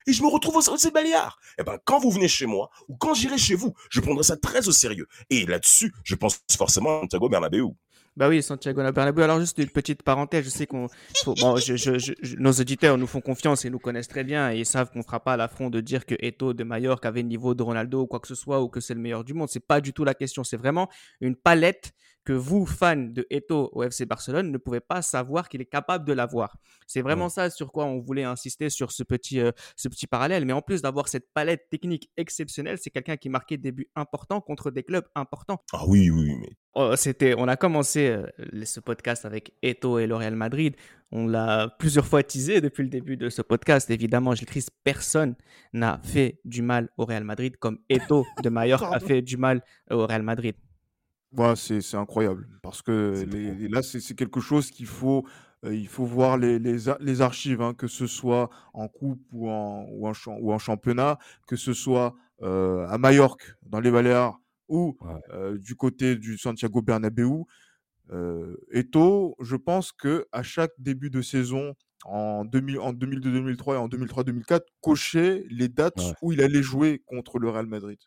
[0.07, 1.39] et je me retrouve aux îles Baléares.
[1.59, 4.37] Eh ben, quand vous venez chez moi, ou quand j'irai chez vous, je prendrai ça
[4.37, 5.07] très au sérieux.
[5.31, 7.75] Et là-dessus, je pense forcément à Santiago Bernabéu.
[8.15, 9.25] Bah oui, Santiago Bernabéu.
[9.25, 10.89] Alors juste une petite parenthèse, je sais qu'on,
[12.39, 15.21] nos auditeurs nous font confiance et nous connaissent très bien et ils savent qu'on fera
[15.21, 18.21] pas l'affront de dire que Eto de Mallorca avait le niveau de Ronaldo ou quoi
[18.21, 19.49] que ce soit ou que c'est le meilleur du monde.
[19.49, 20.45] C'est pas du tout la question.
[20.45, 20.91] C'est vraiment
[21.23, 21.93] une palette
[22.25, 26.05] que vous, fans de Eto au FC Barcelone, ne pouvez pas savoir qu'il est capable
[26.05, 26.57] de l'avoir.
[26.87, 30.45] C'est vraiment ça sur quoi on voulait insister sur ce petit, euh, ce petit parallèle.
[30.45, 34.41] Mais en plus d'avoir cette palette technique exceptionnelle, c'est quelqu'un qui marquait des buts importants
[34.41, 35.63] contre des clubs importants.
[35.73, 40.07] Ah oui, oui, mais Oh, c'était, on a commencé euh, ce podcast avec Eto et
[40.07, 40.75] le Real Madrid.
[41.11, 43.91] On l'a plusieurs fois teasé depuis le début de ce podcast.
[43.91, 45.35] Évidemment, Gilles Christ, personne
[45.75, 49.63] n'a fait du mal au Real Madrid comme Eto de Mallorca a fait du mal
[49.91, 50.55] au Real Madrid.
[51.37, 53.59] Ouais, c'est c'est incroyable parce que C'est les- trop.
[53.59, 55.27] les- là, c'est c'est quelque chose qu'il faut,
[55.65, 59.23] euh, il faut voir les, les, a- les archives, hein, que ce soit en coupe
[59.33, 63.91] ou en, ou en, ou en championnat, que ce soit euh, à Majorque, dans les
[63.91, 65.13] Baléares, ou Ouais.
[65.33, 67.45] euh, du côté du Santiago Bernabéu.
[68.11, 73.79] Euh, Eto'o, je pense que à chaque début de saison, en, 2000 en 2002-2003 et
[73.79, 76.13] en 2003-2004, cochait les dates Ouais.
[76.21, 77.99] où il allait jouer contre le Real Madrid.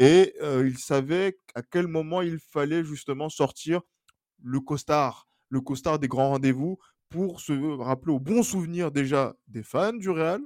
[0.00, 3.82] Et il savait à quel moment il fallait justement sortir
[4.42, 6.78] le costard, le costard des grands rendez-vous
[7.10, 10.40] pour se rappeler au bon souvenir déjà des fans du Real,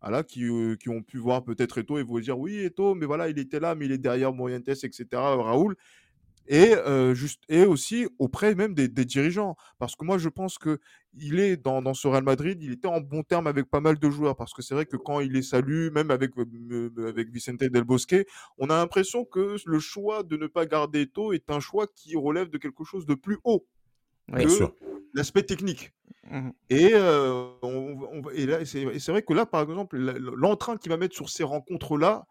[0.00, 3.06] voilà, qui, euh, qui ont pu voir peut-être Eto et vous dire oui Eto, mais
[3.06, 5.06] voilà il était là, mais il est derrière Morientes, etc.
[5.12, 5.76] Raoul.
[6.48, 9.56] Et, euh, juste, et aussi auprès même des, des dirigeants.
[9.78, 10.78] Parce que moi, je pense que
[11.18, 13.98] il est dans, dans ce Real Madrid, il était en bon terme avec pas mal
[13.98, 14.36] de joueurs.
[14.36, 17.84] Parce que c'est vrai que quand il les salue, même avec, euh, avec Vicente Del
[17.84, 18.16] Bosque,
[18.58, 22.16] on a l'impression que le choix de ne pas garder Eto est un choix qui
[22.16, 23.66] relève de quelque chose de plus haut
[24.32, 24.44] Oui.
[24.44, 24.74] que sûr.
[25.14, 25.92] l'aspect technique.
[26.30, 26.52] Mhm.
[26.70, 31.14] Et, euh, on, et, là, c'est, vrai que là, par exemple, l'entrain qu'il va mettre
[31.14, 32.26] sur ces rencontres-là,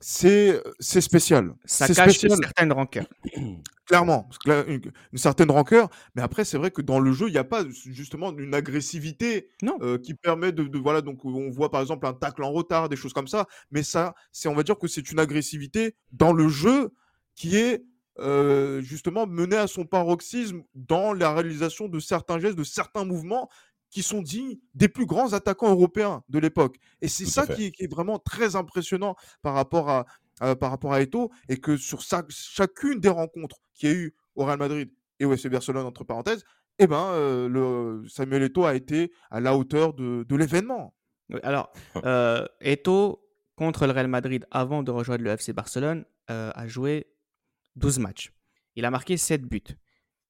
[0.00, 1.54] c'est, c'est spécial.
[1.64, 3.06] Ça cache spécial, une certaine rancœur.
[3.86, 4.28] clairement.
[4.46, 4.80] Une,
[5.12, 5.88] une certaine rancœur.
[6.14, 9.48] Mais après, c'est vrai que dans le jeu, il n'y a pas justement une agressivité
[9.62, 9.78] Non.
[9.80, 12.88] euh, qui permet de, de- Voilà, donc on voit par exemple un tacle en retard,
[12.88, 13.46] des choses comme ça.
[13.70, 16.90] Mais ça, c'est, on va dire que c'est une agressivité dans le jeu
[17.34, 17.82] qui est
[18.20, 23.48] euh, justement mené à son paroxysme dans la réalisation de certains gestes, de certains mouvements
[23.90, 26.76] qui sont dignes des plus grands attaquants européens de l'époque.
[27.00, 30.04] Et c'est ça qui est, qui est vraiment très impressionnant par rapport à,
[30.56, 34.14] par rapport à Eto'o et que sur sa- chacune des rencontres qu'il y a eu
[34.34, 36.44] au Real Madrid et au FC Barcelone entre parenthèses,
[36.78, 40.94] eh ben, euh, le Samuel Eto'o a été à la hauteur de, de l'événement.
[41.30, 41.72] Oui, alors,
[42.04, 43.24] euh, Eto'o,
[43.56, 47.06] contre le Real Madrid, avant de rejoindre le FC Barcelone, euh, a joué
[47.74, 48.32] 12 matchs.
[48.76, 49.64] Il a marqué 7 buts.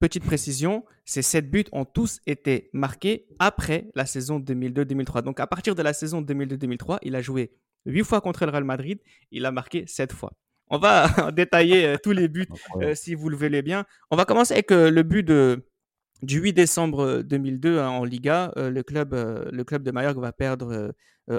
[0.01, 5.23] Petite précision, ces 7 buts ont tous été marqués après la saison 2002-2003.
[5.23, 7.51] Donc, à partir de la saison 2002-2003, il a joué
[7.87, 9.01] 8 fois contre le Real Madrid,
[9.33, 10.33] il a marqué 7 fois.
[10.71, 13.87] On va détailler euh, tous les buts euh, si vous le voulez bien.
[14.11, 15.67] On va commencer avec euh, le but de,
[16.23, 18.53] du 8 décembre 2002 hein, en Liga.
[18.57, 20.95] Euh, le, club, le club de Mallorca va perdre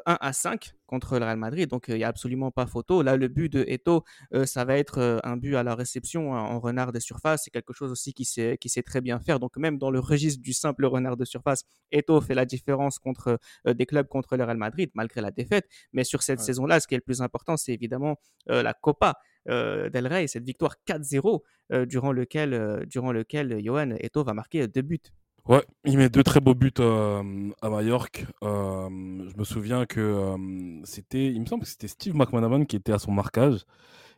[0.05, 1.69] 1 à 5 contre le Real Madrid.
[1.69, 3.01] Donc, euh, il n'y a absolument pas photo.
[3.01, 6.35] Là, le but de Eto, euh, ça va être euh, un but à la réception
[6.35, 7.41] hein, en renard de surface.
[7.45, 9.39] C'est quelque chose aussi qui sait, qui sait très bien faire.
[9.39, 13.39] Donc, même dans le registre du simple renard de surface, Eto fait la différence contre
[13.67, 15.67] euh, des clubs contre le Real Madrid, malgré la défaite.
[15.93, 16.45] Mais sur cette Ouais.
[16.45, 18.17] saison-là, ce qui est le plus important, c'est évidemment
[18.49, 19.15] euh, la Copa
[19.47, 24.33] euh, del Rey, cette victoire 4-0 euh, durant lequel, euh, durant lequel Johan Eto va
[24.33, 24.99] marquer deux buts.
[25.47, 28.25] Ouais, il met deux très beaux buts euh, à Majorque.
[28.43, 28.87] Euh,
[29.29, 30.37] je me souviens que euh,
[30.83, 33.61] c'était, il me semble que c'était Steve McManaman qui était à son marquage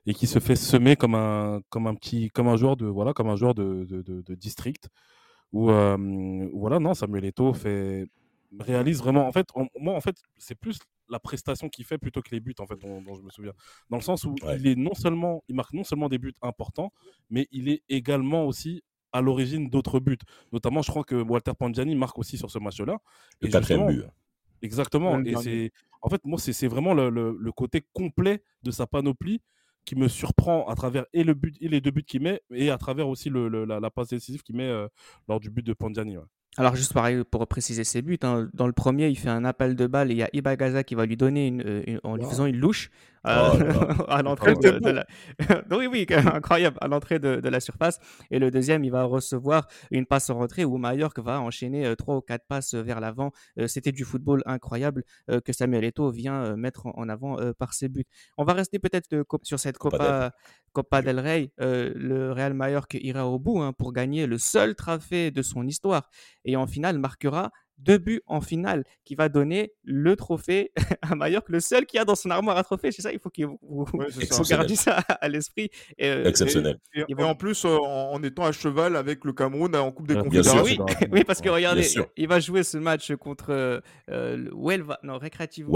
[0.07, 3.13] et qui se fait semer comme un, comme un petit, comme un joueur de, voilà,
[3.13, 4.89] comme un joueur de, de, de- de district.
[5.53, 8.07] Où, euh, voilà, non, Samuel Eto'o fait,
[8.59, 9.27] réalise vraiment.
[9.27, 9.47] En fait,
[9.79, 10.79] moi, en fait, c'est plus
[11.09, 13.53] la prestation qu'il fait plutôt que les buts, en fait, dont, dont je me souviens.
[13.89, 14.57] Dans le sens où Ouais.
[14.59, 16.91] il est non seulement, il marque non seulement des buts importants,
[17.29, 20.17] mais il est également aussi à l'origine d'autres buts.
[20.51, 22.97] Notamment, je crois que Walter Pangiani marque aussi sur ce match-là.
[23.41, 24.03] Le Et quatrième but.
[24.61, 25.15] Exactement.
[25.15, 25.71] Ouais, Et c'est,
[26.01, 29.41] en fait, moi, c'est c'est vraiment le, le- le côté complet de sa panoplie
[29.85, 32.69] qui me surprend à travers et le but et les deux buts qu'il met et
[32.69, 34.87] à travers aussi le, le- la, la passe décisive qu'il met euh,
[35.27, 36.17] lors du but de Pangiani.
[36.17, 36.23] ouais.
[36.57, 39.75] Alors, juste pareil pour préciser ses buts, hein, dans le premier, il fait un appel
[39.75, 42.17] de balle et il y a Ibagaza qui va lui donner une, euh, une- en
[42.17, 42.91] lui faisant une louche
[43.23, 43.27] Oh
[44.07, 45.05] à l'entrée de, la.
[45.71, 47.99] oui, oui, incroyable, à l'entrée de, de la surface.
[48.31, 51.95] Et le deuxième, il va recevoir une passe en retrait où Mallorca va enchaîner euh,
[51.95, 53.31] trois ou quatre passes vers l'avant.
[53.59, 57.53] Euh, C'était du football incroyable euh, que Samuel Eto'o vient euh, mettre en avant euh,
[57.53, 58.05] par ses buts.
[58.37, 60.31] On va rester peut-être euh, sur cette Copa
[60.73, 61.51] Copa, del Rey.
[61.59, 65.67] Euh, le Real Mallorca ira au bout hein, pour gagner le seul trophée de son
[65.67, 66.09] histoire
[66.45, 67.51] et en finale marquera
[67.83, 72.05] deux buts en finale qui va donner le trophée à Mallorca, le seul qui a
[72.05, 72.91] dans son armoire à trophée.
[72.91, 74.35] C'est ça, il faut que vous, vous, Ouais, ça.
[74.37, 75.69] vous gardiez ça à l'esprit.
[75.97, 76.77] Et, euh, Exceptionnel.
[76.93, 79.91] Et, Ils et vont- en plus, euh, en, étant à cheval avec le Cameroun en
[79.91, 80.23] Coupe des sûr.
[80.23, 80.63] Confédérations.
[80.63, 81.09] oui, Confédération.
[81.11, 85.71] oui, parce que regardez, il va jouer ce match contre euh, le Huelva, non, Recreativo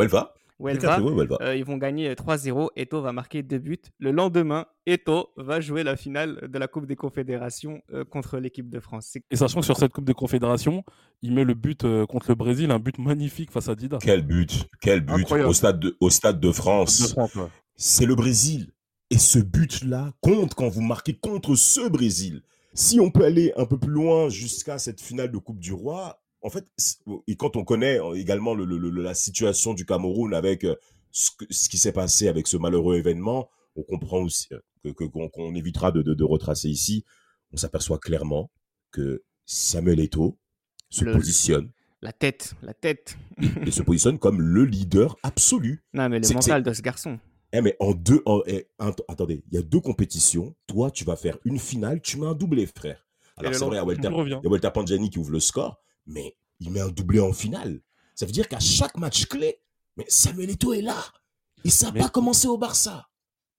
[0.60, 1.12] Où elle va Huelva.
[1.16, 2.70] Où elle va Euh, ils vont gagner 3-0.
[2.76, 3.78] Eto va marquer deux buts.
[4.00, 8.70] Le lendemain, Eto va jouer la finale de la Coupe des Confédérations euh, contre l'équipe
[8.70, 9.18] de France.
[9.30, 10.84] Et sachant que sur cette Coupe de Confédération,
[11.22, 13.98] il met le but euh, contre le Brésil, un but magnifique face à Dida.
[14.02, 15.50] Quel but Quel but Incroyable.
[15.50, 17.12] au stade de, au stade de De France.
[17.12, 17.48] France, ouais.
[17.76, 18.72] C'est le Brésil.
[19.12, 22.42] Et ce but-là compte quand vous marquez contre ce Brésil.
[22.74, 26.22] Si on peut aller un peu plus loin jusqu'à cette finale de Coupe du Roi,
[26.46, 26.66] en fait,
[27.28, 30.76] et quand on connaît euh, également le- le- le- la situation du Cameroun avec euh,
[31.12, 35.04] ce, que- ce qui s'est passé avec ce malheureux événement, on comprend aussi euh, que
[35.06, 37.04] qu'on évitera de, de- de retracer ici.
[37.52, 38.52] On s'aperçoit clairement
[38.92, 40.38] que Samuel Eto'o
[40.90, 43.18] se Le- positionne la tête, la tête.
[43.66, 45.84] et se positionne comme le leader absolu.
[45.94, 47.20] Non, mais le mental de ce garçon.
[47.52, 48.68] Eh mais en deux, en- eh,
[49.08, 50.56] attendez, il y a deux compétitions.
[50.68, 53.08] Toi, tu vas faire une finale, tu mets un doublé, frère.
[53.38, 54.40] Alors c'est vrai, il y a Walter, Il revient.
[54.42, 57.34] il y a Walter Pangiani qui ouvre le score, mais il met un doublé en
[57.34, 57.82] finale.
[58.16, 59.60] Ça veut dire qu'à chaque match clé,
[59.98, 60.98] mais Samuel Eto'o est là.
[61.64, 63.08] Et ça n'a Mais- pas commencé au Barça.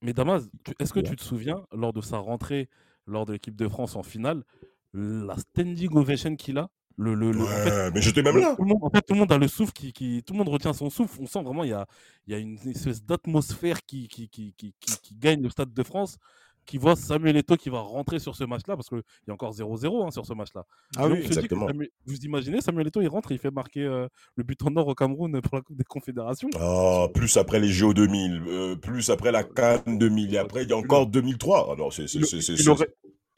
[0.03, 0.45] Mais Damas,
[0.79, 1.09] est-ce que Ouais.
[1.09, 2.69] tu te souviens, lors de sa rentrée,
[3.07, 4.45] lors de l'équipe de France en finale,
[4.93, 8.55] la standing ovation qu'il a le, le, le- en fait, mais j'étais même là.
[8.57, 10.39] tout le monde, en fait, tout le monde a le souffle qui, qui- tout le
[10.39, 11.19] monde retient son souffle.
[11.21, 11.87] On sent vraiment il y a,
[12.27, 15.75] il y a une espèce d'atmosphère qui, qui, qui, qui, qui- qui gagne le Stade
[15.75, 16.17] de France,
[16.67, 19.53] qui voit Samuel Eto'o qui va rentrer sur ce match-là parce qu'il y a encore
[19.55, 20.65] 0-0 hein, sur ce match-là.
[20.97, 21.67] Ah oui, exactement.
[21.69, 24.89] Samuel- vous imaginez Samuel Eto'o il rentre il fait marquer euh, le but en or
[24.89, 26.49] au Cameroun pour la Coupe des Confédérations.
[26.61, 30.69] Oh, plus après les JO 2000, euh, plus après la Cannes 2000, et après il
[30.69, 31.69] y a encore 2003.
[31.73, 32.25] Ah non, c'est c'est-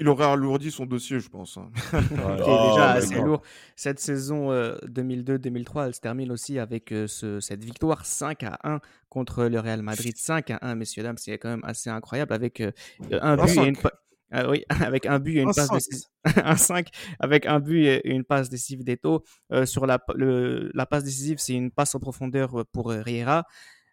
[0.01, 1.57] Il, aurait, alourdi son dossier, je pense.
[1.57, 1.71] hein.
[1.75, 3.27] qui est Ah, déjà assez d'accord.
[3.27, 3.43] lourd.
[3.77, 8.59] Cette saison euh, 2002-2003, elle se termine aussi avec euh, ce- cette victoire 5 à
[8.65, 10.17] 1 contre le Real Madrid.
[10.17, 12.71] 5 à 1, messieurs, dames, c'est quand même assez incroyable avec euh,
[13.11, 13.93] un but et une pa-
[14.49, 16.07] oui, avec un but et une Un passe décisive.
[16.45, 19.25] un 5 avec un but et une passe décisive d'Eto.
[19.53, 23.45] Euh, sur la, le- la passe décisive, c'est une passe en profondeur pour euh, Riera.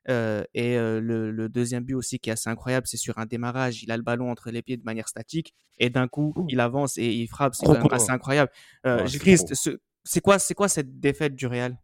[0.08, 3.26] Euh, et euh, le, le deuxième but aussi qui est assez incroyable, c'est sur un
[3.26, 3.82] démarrage.
[3.84, 6.98] Il a le ballon entre les pieds de manière statique et d'un coup, il avance
[6.98, 7.56] et il frappe.
[7.56, 7.66] C'est
[7.96, 8.52] assez incroyable.
[8.86, 11.76] Euh, Ouais, c'est ce- quoi, c'est quoi cette défaite du Real?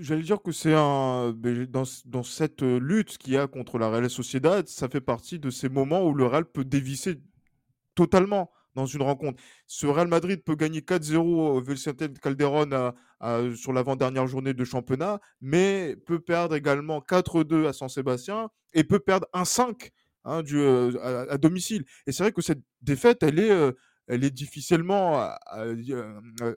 [0.00, 1.84] J'allais dire que c'est un mais dans,
[2.24, 5.68] cette euh, lutte qu'il y a contre la Real Sociedad, ça fait partie de ces
[5.68, 7.20] moments où le Real peut dévisser
[7.94, 9.40] totalement dans une rencontre.
[9.68, 11.18] Ce Real Madrid peut gagner 4-0
[11.56, 17.66] au Vicente Calderón à- à- sur l'avant-dernière journée de championnat, mais peut perdre également 4-2
[17.66, 19.90] à San Sébastien et peut perdre 1-5
[20.24, 21.84] hein, euh, à, à domicile.
[22.06, 23.72] Et c'est vrai que cette défaite, elle est, euh,
[24.06, 25.22] elle est difficilement,
[25.56, 25.74] euh,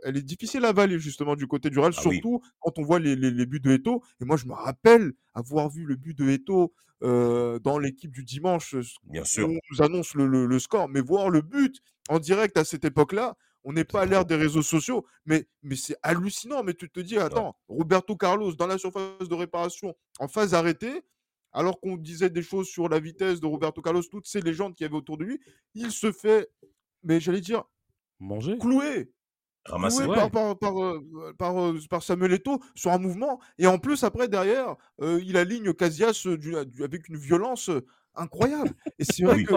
[0.04, 2.16] elle est difficile à avaler justement du côté du Real, Ah oui.
[2.16, 4.04] surtout quand on voit les, les- les buts de Eto.
[4.22, 6.74] Et moi, je me rappelle avoir vu le but de Eto
[7.04, 8.76] euh, dans l'équipe du dimanche.
[8.76, 9.50] euh, Bien sûr.
[9.50, 12.86] On nous annonce le, le- le score, mais voir le but en direct à cette
[12.86, 16.64] époque-là, on n'est pas à l'ère des réseaux sociaux, mais, mais c'est hallucinant.
[16.64, 21.02] Mais tu te dis, attends, Roberto Carlos dans la surface de réparation, en phase arrêtée,
[21.52, 24.86] alors qu'on disait des choses sur la vitesse de Roberto Carlos, toutes ces légendes qu'il
[24.86, 25.40] y avait autour de lui,
[25.76, 26.50] il se fait,
[27.04, 27.64] mais j'allais dire,
[28.20, 28.58] Manger.
[28.58, 29.12] clouer
[29.66, 30.04] Ramassé.
[30.04, 30.30] cloué Ouais.
[30.30, 33.40] par, par, par, euh, par, euh, par Samuel Eto'o sur un mouvement.
[33.58, 37.70] Et en plus, après, derrière, euh, il aligne Casillas du- du- avec une violence
[38.16, 38.74] incroyable.
[39.00, 39.46] Et c'est vrai Oui.
[39.46, 39.54] que.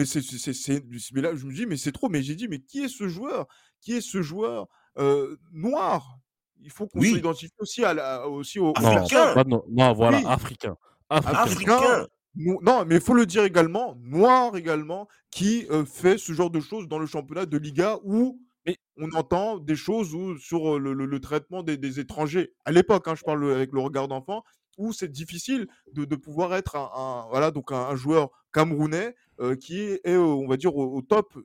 [0.00, 2.08] Mais, c'est, là, je me dis, mais c'est trop.
[2.08, 3.46] Mais j'ai dit, mais qui est ce joueur?
[3.80, 4.66] Qui est ce joueur
[4.98, 6.18] euh, noir?
[6.62, 7.14] Il faut qu'on Oui.
[7.14, 9.34] s'identifie aussi, à la, aussi au, Non, Africain.
[9.68, 10.24] non, voilà, Oui.
[10.26, 10.76] africain.
[11.08, 11.38] Africain.
[11.38, 11.72] Africain.
[11.76, 12.06] Africain.
[12.36, 16.50] No- Non, mais il faut le dire également, noir également, qui euh, fait ce genre
[16.50, 20.78] de choses dans le championnat de Liga où Mais- on entend des choses où, sur
[20.78, 22.52] le, le- le traitement des, des étrangers.
[22.64, 24.44] À l'époque, hein, je parle avec le regard d'enfant,
[24.78, 29.14] où c'est difficile de, de pouvoir être un, un- voilà, donc un, un joueur camerounais
[29.40, 31.38] euh, qui est, euh, on va dire, au, au top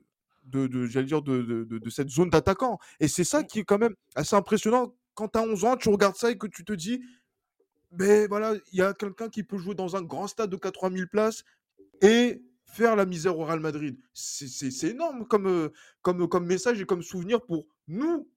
[0.44, 2.78] de, de- j'allais dire, de, de- cette zone d'attaquant.
[3.00, 4.94] Et c'est ça qui est quand même assez impressionnant.
[5.14, 7.00] Quand tu as 11 ans, tu regardes ça et que tu te dis,
[7.92, 10.96] mais voilà, il y a quelqu'un qui peut jouer dans un grand stade de 80
[10.96, 11.44] 000 places
[12.02, 13.98] et faire la misère au Real Madrid.
[14.12, 15.70] C'est énorme comme, euh,
[16.02, 18.28] comme, comme message et comme souvenir pour nous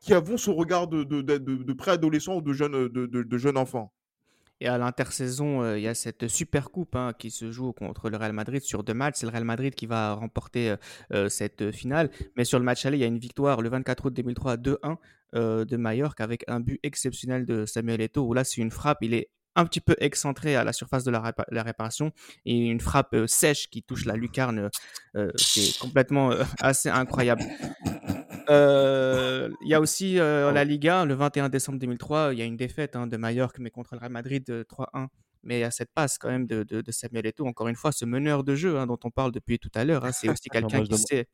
[0.00, 3.22] qui avons ce regard de, de, de, de- de préadolescent ou de jeune, de, de,
[3.22, 3.92] de jeune enfant.
[4.60, 8.10] Et à l'intersaison, euh, il y a cette super coupe hein, qui se joue contre
[8.10, 9.16] le Real Madrid sur deux matchs.
[9.18, 10.76] C'est le Real Madrid qui va remporter euh,
[11.12, 12.10] euh, cette finale.
[12.36, 14.96] Mais sur le match aller, il y a une victoire le 24 août 2003 2-1
[15.36, 18.26] euh, de Mallorca avec un but exceptionnel de Samuel Eto'o.
[18.26, 18.98] Où là, c'est une frappe.
[19.02, 22.12] Il est un petit peu excentré à la surface de la, répa- la réparation
[22.44, 24.70] et une frappe sèche qui touche la lucarne.
[25.36, 27.42] c'est complètement assez incroyable.
[28.50, 32.44] Euh, Il y a aussi euh, la Liga, le 21 décembre 2003, il y a
[32.44, 35.08] une défaite hein, de Mallorca, mais contre le Real Madrid euh, 3-1.
[35.44, 37.76] Mais il y a cette passe quand même de, de, de Samuel Eto'o, encore une
[37.76, 40.04] fois, ce meneur de jeu hein, dont on parle depuis tout à l'heure.
[40.04, 41.26] hein, c'est aussi quelqu'un qui de- sait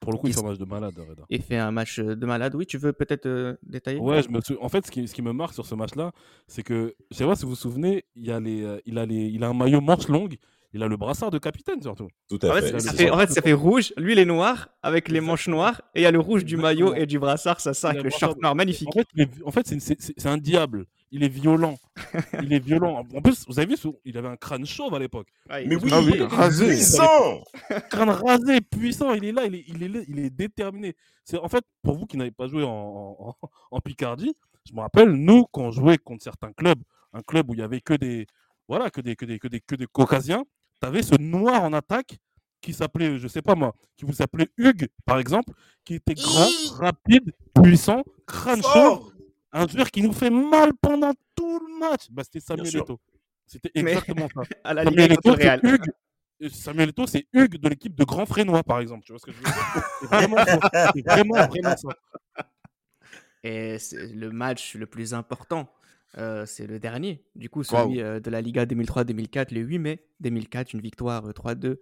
[0.00, 1.24] Pour le coup, il fait un match de malade, Reda.
[1.28, 2.54] et fait un match euh, de malade.
[2.54, 3.98] Oui, tu veux peut-être euh, détailler?
[3.98, 6.12] Ouais, je me sou- en fait, ce qui, ce qui me marque sur ce match-là,
[6.46, 8.98] c'est que, je sais pas si vous vous souvenez, il, y a les, euh, il,
[8.98, 10.36] a les, il a un maillot manche longue,
[10.72, 12.08] il a le brassard de capitaine surtout.
[12.28, 12.74] Tout En à fait, fait.
[12.76, 13.92] a ça fait, en fait, ça fait rouge.
[13.96, 15.82] Lui, il est noir avec les manches noires.
[15.94, 17.60] Et il y a le rouge du maillot et du brassard.
[17.60, 18.88] Ça, ça, avec le short noir magnifique.
[18.88, 20.86] En fait, en fait c'est, un diable.
[21.10, 21.76] Il est violent.
[22.42, 23.04] il est violent.
[23.14, 25.26] En plus, vous avez vu, il avait un crâne chauve à l'époque.
[25.48, 26.66] Mais est oui, oui, il est rasé.
[26.68, 27.42] puissant.
[27.90, 30.94] crâne rasé, puissant, il est là, il est, il est, là, il est déterminé.
[31.24, 34.36] C'est en fait pour vous qui n'avez pas joué en, en, en- en Picardie,
[34.68, 36.80] je me rappelle nous quand on jouait contre certains clubs,
[37.12, 38.26] un club où il y avait que des
[38.68, 40.44] voilà que des que des que des que des caucasiens,
[40.80, 42.18] tu avais ce noir en attaque
[42.60, 45.52] qui s'appelait je sais pas moi, qui vous s'appelait Hugues par exemple,
[45.84, 49.12] qui était grand, rapide, puissant, crâne Fort.
[49.52, 52.06] un joueur qui nous fait mal pendant tout le match.
[52.10, 52.76] Bah, c'était Samuel.
[52.76, 53.00] Eto'o.
[53.46, 54.42] C'était Mais- exactement ça.
[54.64, 55.64] à la Liga Samuel Eto'o, c'est.
[55.64, 56.50] Hugues.
[56.52, 59.04] Samuel Eto'o, c'est Hugues de l'équipe de Grand Frénois, par exemple.
[59.04, 59.54] Tu vois ce que je veux dire?
[60.00, 60.92] C'est vraiment, ça.
[60.94, 61.88] C'est vraiment, vraiment ça.
[63.42, 65.68] Et c'est le match le plus important,
[66.18, 67.24] euh, c'est le dernier.
[67.36, 71.32] Du coup, celui euh, de la Liga 2003-2004, le 8 mai 2004, une victoire euh,
[71.32, 71.78] 3-2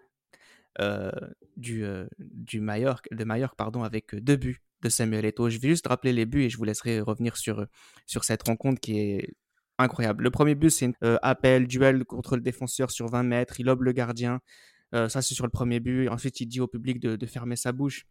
[0.80, 1.10] euh,
[1.56, 1.84] du,
[2.18, 5.48] du Mallorca, de Mallorca pardon, avec deux buts de Samuel Eto'o.
[5.48, 7.66] Je vais juste rappeler les buts et je vous laisserai revenir sur,
[8.06, 9.34] sur cette rencontre qui est
[9.78, 10.22] incroyable.
[10.22, 13.58] Le premier but, c'est un appel, duel contre le défenseur sur 20 mètres.
[13.58, 14.40] Il lobe le gardien.
[14.92, 16.08] Ça, c'est sur le premier but.
[16.08, 18.06] Ensuite, il dit au public de, de fermer sa bouche.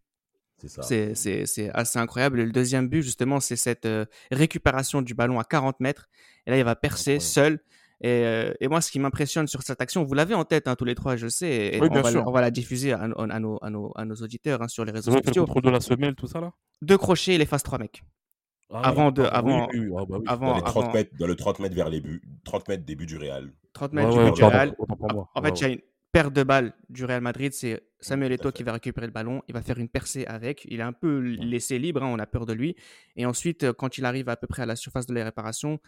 [0.66, 2.40] C'est assez incroyable.
[2.40, 6.10] Et le deuxième but, justement, c'est cette euh, récupération du ballon à 40 mètres.
[6.46, 7.60] Et là, il va percer seul.
[8.02, 10.76] Et, euh, et moi, ce qui m'impressionne sur cette action, vous l'avez en tête, hein,
[10.76, 11.48] tous les trois, je sais.
[11.76, 13.92] Et Oui, on, bien va, on va la diffuser à, à- à nos, à nos-
[13.96, 15.46] à nos auditeurs hein, sur les réseaux le sociaux.
[15.46, 16.52] contrôle de la semelle, tout ça là?
[16.84, 18.04] Deux crochets, il efface trois mecs.
[18.72, 19.96] Ah, Avant de- ah, oui, avant- oui, oui.
[19.98, 20.18] Ah, bah.
[20.28, 22.86] Avant, Dans les 30 avant mètres, dans le 30 mètres vers les buts, 30 mètres
[22.86, 23.52] début du Real.
[23.74, 24.76] 30 Ouais, mètres du ouais, du Real.
[25.34, 25.80] En fait, il y a une
[26.12, 27.54] perte de balle du Real Madrid.
[27.54, 29.42] C'est Samuel Eto'o qui va récupérer le ballon.
[29.48, 30.66] Il va faire une percée avec.
[30.66, 32.04] Il est un peu laissé libre.
[32.04, 32.76] hein, on a peur de lui.
[33.16, 35.80] Et ensuite, euh, quand il arrive à peu près à la surface de la réparation,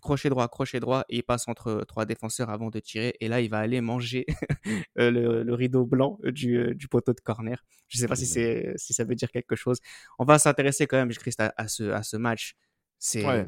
[0.00, 3.14] crochet droit, crochet droit, et il passe entre trois défenseurs avant de tirer.
[3.20, 4.26] Et là, il va aller manger
[4.98, 7.64] euh, le, le rideau blanc du, euh, du poteau de corner.
[7.88, 9.78] Je sais pas si, c'est, si ça veut dire quelque chose.
[10.18, 12.54] On va s'intéresser quand même, Christ, à, à ce, à ce match.
[12.98, 13.46] C'est, Ouais.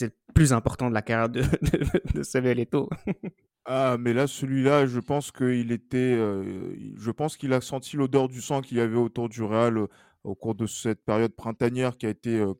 [0.00, 2.88] le plus important de la carrière de, de, de Samuel Eto'o.
[3.68, 5.96] Ah, mais là, celui-là, je pense qu'il était.
[6.16, 9.76] euh, je pense qu'il a senti l'odeur du sang qu'il y avait autour du Real
[9.78, 9.86] euh,
[10.22, 12.54] au cours de cette période printanière qui a été euh,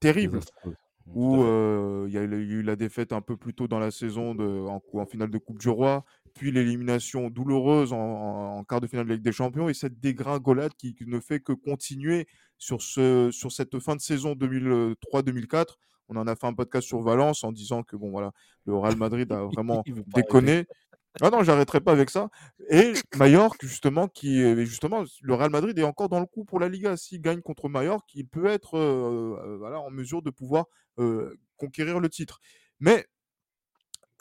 [0.00, 0.38] terrible.
[0.38, 0.74] Désastreuse.
[1.06, 4.34] où euh, il y a eu la défaite un peu plus tôt dans la saison
[4.34, 8.64] de, en, cou- en finale de Coupe du Roi, puis l'élimination douloureuse en, en- en
[8.64, 11.52] quart de finale de Ligue des Champions, et cette dégringolade qui, qui ne fait que
[11.52, 12.26] continuer
[12.58, 15.76] sur, ce, sur cette fin de saison 2003-2004.
[16.08, 18.32] On en a fait un podcast sur Valence en disant que bon voilà,
[18.66, 19.82] le Real Madrid a vraiment
[20.14, 20.66] déconné.
[21.20, 22.28] Ah non, j'arrêterai pas avec ça.
[22.70, 26.58] Et Mallorca, justement, qui est- justement, le Real Madrid est encore dans le coup pour
[26.58, 26.96] la Liga.
[26.96, 30.66] S'il gagne contre Mallorca, il peut être euh, euh, voilà, en mesure de pouvoir
[30.98, 32.40] euh, conquérir le titre.
[32.80, 33.06] Mais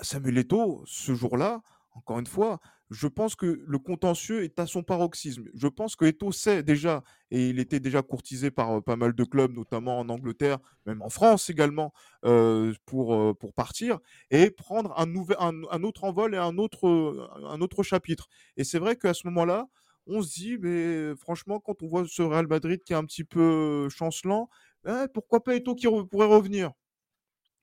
[0.02, 1.62] Samuel Eto'o, ce jour-là,
[1.96, 2.60] encore une fois,
[2.94, 5.46] je pense que le contentieux est à son paroxysme.
[5.54, 9.14] Je pense que Eto'o sait déjà, et il était déjà courtisé par euh, pas mal
[9.14, 11.94] de clubs, notamment en Angleterre, même en France également,
[12.26, 14.00] euh, pour, euh, pour partir
[14.32, 15.08] et prendre un,
[15.40, 18.28] un, un autre envol et un autre, chapitre.
[18.58, 19.68] Et c'est vrai qu'à ce moment-là,
[20.08, 23.24] on se dit, mais franchement, quand on voit ce Real Madrid qui est un petit
[23.24, 24.50] peu chancelant,
[24.88, 26.72] eh, pourquoi pas Eto'o qui pourrait revenir?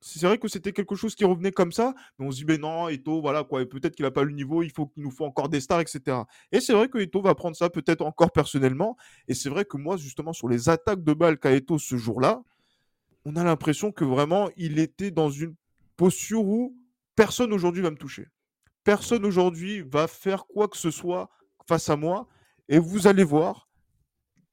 [0.00, 2.56] C'est vrai que c'était quelque chose qui revenait comme ça, mais on se dit, mais
[2.56, 5.26] non, Eto, voilà, quoi, peut-être qu'il n'a pas le niveau, il faut qu'il nous faut
[5.26, 6.18] encore des stars, etc.
[6.52, 8.96] Et c'est vrai que Eto va prendre ça peut-être encore personnellement,
[9.28, 12.42] et c'est vrai que moi, justement, sur les attaques de balles qu'a Eto ce jour-là,
[13.26, 15.54] on a l'impression que vraiment, il était dans une
[15.98, 16.74] posture où
[17.14, 18.28] personne aujourd'hui va me toucher.
[18.84, 21.28] Personne aujourd'hui va faire quoi que ce soit
[21.68, 22.26] face à moi,
[22.70, 23.68] et vous allez voir,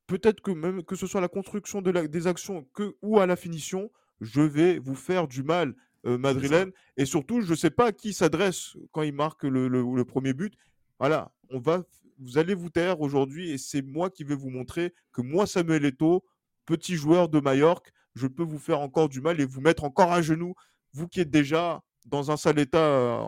[0.08, 3.89] peut-être que même que ce soit la construction des actions que, ou à la finition,
[4.22, 6.72] je vais vous faire du mal, euh, Madrilène.
[6.97, 9.84] Et surtout, je ne sais pas à qui il s'adresse quand il marque le, le-
[9.95, 10.53] le premier but.
[10.99, 11.84] Voilà, on va,
[12.20, 15.86] vous allez vous taire aujourd'hui et c'est moi qui vais vous montrer que moi, Samuel
[15.86, 16.24] Eto'o,
[16.65, 20.11] petit joueur de Majorque, je peux vous faire encore du mal et vous mettre encore
[20.11, 20.55] à genoux,
[20.93, 23.26] vous qui êtes déjà dans un sale état euh,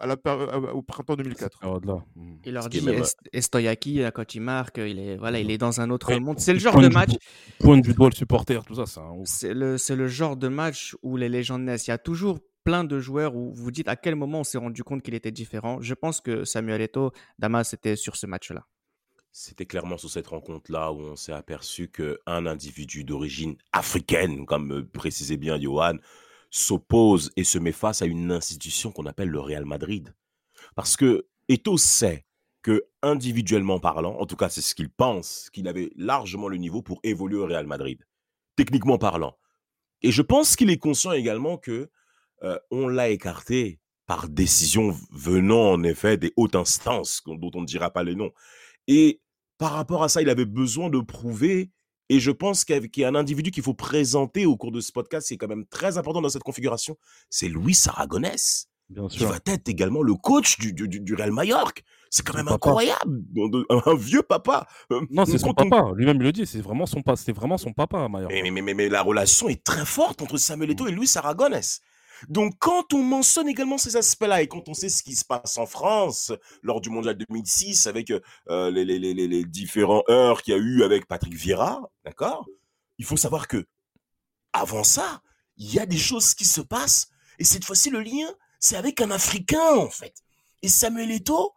[0.00, 1.58] à- la à- au printemps 2004.
[1.58, 2.04] période-là.
[2.16, 2.34] Mm.
[2.44, 5.50] Il leur est dit même- Est- Estoyaki, là, quand il marque, il est, voilà, il
[5.50, 6.38] est dans un autre Ouais, monde.
[6.38, 7.10] C'est le genre de du match.
[7.60, 8.84] Pointe du doigt le supporter, tout ça,
[9.24, 11.86] c'est le, c'est le genre de match où les légendes naissent.
[11.86, 14.56] Il y a toujours plein de joueurs où vous dites à quel moment on s'est
[14.58, 15.80] rendu compte qu'il était différent.
[15.82, 18.64] Je pense que Samuel Eto'o, Damas, était sur ce match-là.
[19.36, 24.88] C'était clairement sur cette rencontre-là où on s'est aperçu qu'un individu d'origine africaine, comme euh,
[24.90, 25.94] précisait bien Johan,
[26.54, 30.14] s'oppose et se met face à une institution qu'on appelle le Real Madrid.
[30.76, 32.24] Parce que Eto sait
[32.62, 36.80] que, individuellement parlant, en tout cas c'est ce qu'il pense, qu'il avait largement le niveau
[36.80, 38.06] pour évoluer au Real Madrid,
[38.56, 39.36] techniquement parlant.
[40.02, 41.90] Et je pense qu'il est conscient également que
[42.44, 47.66] euh, on l'a écarté par décision venant en effet des hautes instances dont on ne
[47.66, 48.32] dira pas les noms.
[48.86, 49.20] Et
[49.58, 51.72] par rapport à ça, il avait besoin de prouver.
[52.14, 54.92] Et je pense qu'il y a- un individu qu'il faut présenter au cours de ce
[54.92, 56.96] podcast, qui est quand même très important dans cette configuration.
[57.28, 61.32] C'est Luis Aragonès, Bien qui va être également le coach du, du, du- du Real
[61.32, 61.82] Mallorca.
[62.10, 62.68] C'est quand même papa.
[62.68, 63.22] incroyable.
[63.86, 64.66] Un vieux papa.
[64.92, 65.90] Euh, Non, c'est son on- papa.
[65.96, 66.46] Lui-même, il le dit.
[66.46, 67.16] C'est vraiment son papa.
[67.16, 68.30] C'était vraiment son papa, Maillard.
[68.30, 71.80] mais, mais, mais, mais la relation est très forte entre Samuel Eto'o et Luis Aragonès.
[72.28, 75.58] Donc, quand on mentionne également ces aspects-là et quand on sait ce qui se passe
[75.58, 80.60] en France lors du Mondial 2006 avec euh, les, les, différents heures qu'il y a
[80.60, 82.46] eu avec Patrick Vieira, d'accord
[82.98, 83.66] Il faut savoir que
[84.52, 85.22] avant ça,
[85.56, 87.08] il y a des choses qui se passent
[87.38, 90.14] et cette fois-ci, le lien, c'est avec un Africain en fait.
[90.62, 91.52] Et Samuel Eto'o,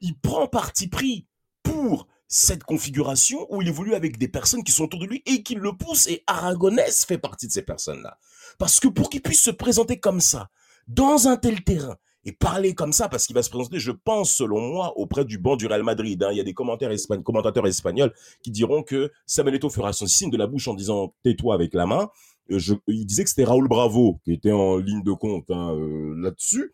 [0.00, 1.26] il prend parti pris
[1.62, 5.42] pour cette configuration où il évolue avec des personnes qui sont autour de lui et
[5.42, 6.06] qui le poussent.
[6.06, 8.18] Et Aragonès fait partie de ces personnes-là.
[8.58, 10.50] Parce que pour qu'il puisse se présenter comme ça,
[10.86, 14.34] dans un tel terrain, et parler comme ça, parce qu'il va se présenter, je pense,
[14.34, 16.22] selon moi, auprès du banc du Real Madrid.
[16.22, 16.28] hein.
[16.32, 18.12] Il y a des commentaires espagn- commentateurs espagnols
[18.42, 21.72] qui diront que Samuel Eto'o fera son signe de la bouche en disant «tais-toi avec
[21.72, 22.10] la main».
[22.50, 22.58] Euh,
[22.88, 26.72] il disait que c'était Raoul Bravo qui était en ligne de compte hein, euh, là-dessus.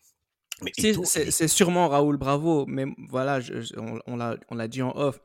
[1.31, 3.53] C'est- sûrement Raoul Bravo, mais voilà, je-
[4.07, 5.21] on l'a dit en off.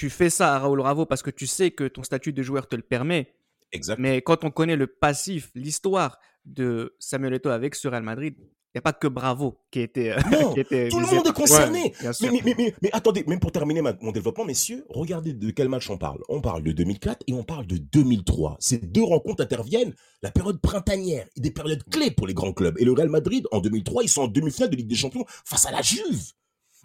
[0.00, 2.66] Tu fais ça à Raoul Bravo parce que tu sais que ton statut de joueur
[2.68, 3.34] te le permet.
[3.70, 3.98] exact.
[3.98, 8.76] Mais quand on connaît le passif, l'histoire de Samuel Eto'o avec ce Real Madrid, il
[8.76, 10.12] n'y a pas que Bravo qui était.
[10.12, 11.92] euh, Non, qui était tout le monde est concerné.
[12.02, 12.10] Ouais.
[12.22, 15.50] Mais, mais, mais, mais, mais attendez, même pour terminer ma- mon développement, messieurs, regardez de
[15.50, 16.20] quel match on parle.
[16.30, 18.56] On parle de 2004 et on parle de 2003.
[18.58, 19.92] Ces deux rencontres interviennent
[20.22, 22.76] la période printanière des périodes clés pour les grands clubs.
[22.78, 25.66] Et le Real Madrid, en 2003, ils sont en demi-finale de Ligue des Champions face
[25.66, 26.32] à la Juve.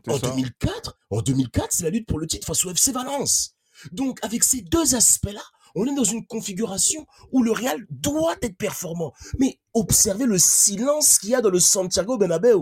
[0.07, 0.29] En ça.
[0.29, 3.55] 2004, en 2004, c'est la lutte pour le titre face au FC Valence.
[3.91, 5.41] Donc, avec ces deux aspects-là,
[5.77, 9.11] On est dans une configuration où le Real doit être performant.
[9.39, 12.53] Mais observez le silence qu'il y a dans le Santiago Bernabéu.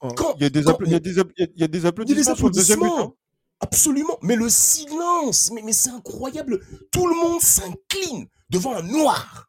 [0.00, 1.46] Oh, Quand- Il y a des, quand- appla- il y a des il y a-
[1.54, 3.14] Il y a applaudissements applaudissements.
[3.60, 4.18] Absolument.
[4.22, 6.58] Mais le silence, mais, mais c'est incroyable.
[6.90, 9.48] Tout le monde s'incline devant un noir.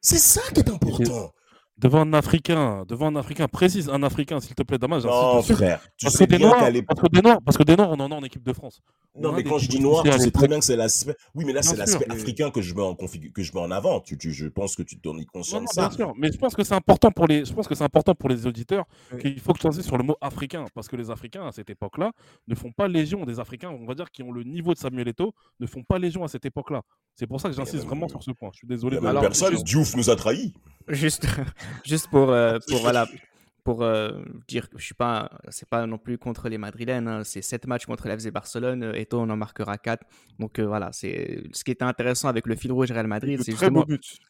[0.00, 1.32] C'est ça qui est important.
[1.78, 5.02] Devant un Africain, devant un Africain, précise un Africain, s'il te plaît, Damas.
[5.02, 5.80] j'insiste Non, frère.
[5.96, 7.90] Tu Parce que, sais des bien noirs, parce, que des noirs, parce que des Noirs,
[7.92, 8.80] on en a en équipe de France.
[9.16, 11.16] Non, mais quand je dis noir, tu sais très bien que c'est l'aspect.
[11.34, 13.70] Oui, mais là, c'est l'aspect mais- africain que je mets en que je mets en
[13.72, 14.00] avant.
[14.00, 15.88] Tu, tu- je pense que tu t'en es Non, conscient non, de ça.
[15.88, 16.12] bien sûr.
[16.16, 18.46] Mais je pense que c'est important pour les, je pense que c'est important pour les
[18.46, 19.18] auditeurs Oui.
[19.20, 21.68] qu'il faut que tu insistes sur le mot africain, parce que les Africains à cette
[21.70, 22.12] époque-là
[22.46, 23.24] ne font pas légion.
[23.24, 25.98] Des Africains, on va dire, qui ont le niveau de Samuel Eto'o, ne font pas
[25.98, 26.82] légion à cette époque-là.
[27.16, 28.50] C'est pour ça que j'insiste même- vraiment sur ce point.
[28.52, 28.98] Je suis désolé.
[28.98, 29.54] a de- même Alors, personne.
[29.56, 30.52] Diouf nous a trahis.
[30.86, 31.26] Juste,
[31.84, 33.06] juste pour, euh, pour voilà,
[33.68, 37.06] pour euh, dire que je suis pas, c'est pas non plus contre les Madrilènes.
[37.06, 38.82] hein, c'est 7 matchs contre l'FC Barcelone.
[38.82, 40.06] euh, Eto'o on en marquera 4.
[40.38, 43.52] Donc euh, voilà, c'est ce qui était intéressant avec le fil rouge Real Madrid, c'est
[43.52, 43.84] justement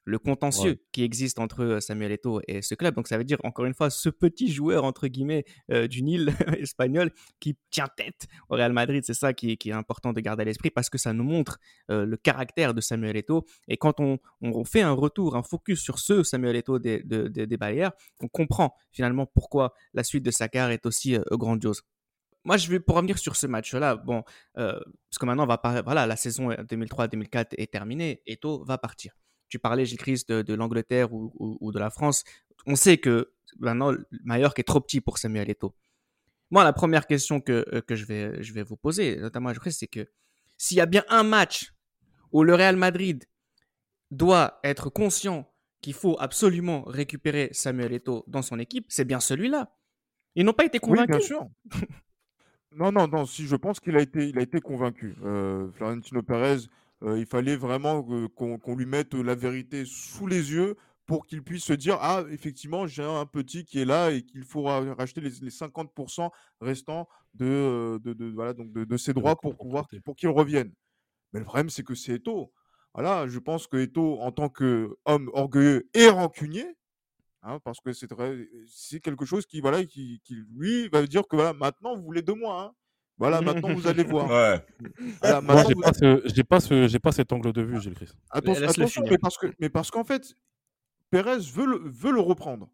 [0.04, 0.80] le contentieux Ouais.
[0.90, 2.96] qui existe entre Samuel Eto'o et ce club.
[2.96, 6.32] Donc ça veut dire encore une fois ce petit joueur entre guillemets euh, du Nil
[6.58, 9.04] espagnol qui tient tête au Real Madrid.
[9.06, 11.22] C'est ça qui, est- qui est important de garder à l'esprit parce que ça nous
[11.24, 11.58] montre
[11.92, 13.44] euh, le caractère de Samuel Eto'o.
[13.68, 17.28] Et quand on, on fait un retour, un focus sur ce Samuel Eto'o des, de-
[17.28, 21.82] de- des Baléares, on comprend finalement pourquoi la suite de sa carrière est aussi grandiose.
[22.44, 23.96] Moi, je vais pour revenir sur ce match-là.
[23.96, 24.22] Bon,
[24.54, 28.22] parce que maintenant, on va pas, voilà, la saison 2003-2004 est terminée.
[28.26, 29.14] Eto'o va partir
[29.48, 32.24] tu parlais, Gilles Christ, de, l'Angleterre ou, de la France.
[32.66, 33.92] On sait que maintenant,
[34.24, 35.74] Mallorca est trop petit pour Samuel Eto'o.
[36.50, 39.72] Moi, la première question que, que je, vais, je vais vous poser, notamment à Gilles
[39.72, 40.08] c'est que
[40.56, 41.74] s'il y a bien un match
[42.32, 43.24] où le Real Madrid
[44.10, 45.50] doit être conscient
[45.80, 49.72] qu'il faut absolument récupérer Samuel Eto'o dans son équipe, c'est bien celui-là.
[50.34, 51.26] Ils n'ont pas été Oui, bien convaincus.
[51.26, 51.46] sûr.
[52.72, 53.26] non, non, non.
[53.26, 55.16] Si je pense qu'il a été, il a été convaincu.
[55.24, 56.58] Euh, Florentino Pérez,
[57.02, 58.02] euh, il fallait vraiment
[58.34, 60.76] qu'on qu'on lui mette la vérité sous les yeux
[61.06, 64.44] pour qu'il puisse se dire ah effectivement j'ai un petit qui est là et qu'il
[64.44, 66.28] faut ra- racheter les, les 50%
[66.60, 70.28] restants de, euh, de, de- voilà donc de, de ses droits pour pouvoir pour qu'il
[70.28, 70.72] revienne.
[71.32, 72.52] Mais le problème c'est que c'est Eto.
[72.94, 76.66] Voilà, je pense que Eto en tant qu'homme orgueilleux et rancunier,
[77.42, 81.52] hein, parce que c'est quelque chose qui voilà qui, qui, lui va dire que voilà
[81.52, 82.62] maintenant vous voulez de moi.
[82.62, 82.72] hein.
[83.18, 84.28] Voilà maintenant vous allez voir.
[84.30, 84.64] Ouais.
[85.20, 87.62] Voilà, Moi, maintenant, j'ai vous- pas, ce, j'ai pas, ce, j'ai pas cet angle de
[87.62, 88.14] vue, Gilles Christ.
[88.30, 90.34] Attention, attention, mais parce que, mais parce qu'en fait,
[91.10, 92.68] Pérez veut le, veut le reprendre.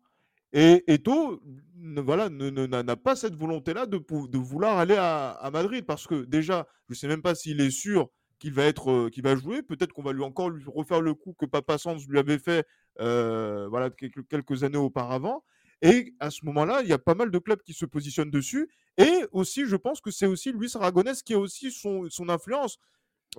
[0.52, 1.40] Et Eto,
[1.76, 5.84] ne, voilà, ne- ne- n'a pas cette volonté-là de, de vouloir aller à, à Madrid
[5.86, 8.10] parce que déjà, je sais même pas s'il est sûr
[8.45, 9.62] qu'il va être, qu'il va jouer.
[9.62, 12.66] Peut-être qu'on va lui encore lui refaire le coup que Papa Sanz lui avait fait,
[13.01, 15.42] euh, voilà, quelques, quelques années auparavant.
[15.80, 18.68] Et à ce moment-là, il y a pas mal de clubs qui se positionnent dessus.
[18.99, 22.78] Et aussi, je pense que c'est aussi Luis Aragonès qui a aussi son, son influence.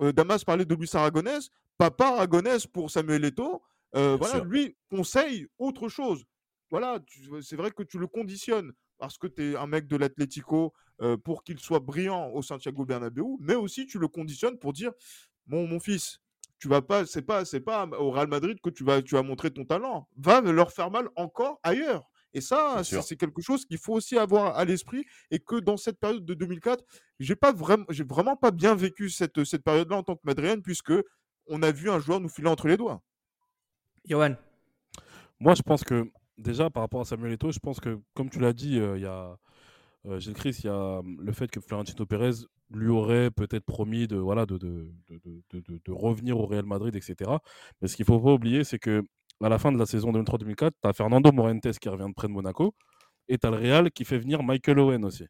[0.00, 1.50] Euh, Damas parlait de Luis Aragonès.
[1.78, 3.62] Papa Aragonès pour Samuel Eto'o,
[3.94, 4.44] euh, voilà, sûr.
[4.44, 6.24] lui conseille autre chose.
[6.72, 6.98] Voilà,
[7.42, 11.16] c'est vrai que tu le conditionnes parce que tu es un mec de l'Atlético euh,
[11.16, 14.92] pour qu'il soit brillant au Santiago Bernabéu, mais aussi tu le conditionnes pour dire
[15.46, 16.20] mon, mon fils,
[16.58, 19.22] tu vas pas, c'est pas, c'est pas au Real Madrid que tu vas, tu vas
[19.22, 20.08] montrer ton talent.
[20.16, 22.08] Va leur faire mal encore ailleurs.
[22.32, 25.98] Et ça, c'est quelque chose qu'il faut aussi avoir à l'esprit et que dans cette
[25.98, 26.84] période de 2004,
[27.18, 30.60] j'ai pas vraiment, j'ai vraiment pas bien vécu cette, cette période-là en tant que Madrienne
[30.60, 30.92] puisque
[31.46, 33.02] on a vu un joueur nous filer entre les doigts.
[34.04, 34.36] Johan,
[35.40, 38.38] Moi, je pense que, déjà, par rapport à Samuel Eto'o, je pense que, comme tu
[38.38, 39.36] l'as dit, euh, il y a,
[40.06, 44.06] euh, Gilles il y a hum, le fait que Florentino Pérez lui aurait peut-être promis
[44.06, 44.90] de, voilà, de,
[45.88, 47.30] revenir au Real Madrid, etc.
[47.80, 49.04] Mais ce qu'il ne faut pas oublier, c'est que
[49.42, 52.28] à la fin de la saison 2003-2004, tu as Fernando Morientes qui revient de près
[52.28, 52.74] de Monaco
[53.28, 55.26] et tu as le Real qui fait venir Michael Owen aussi.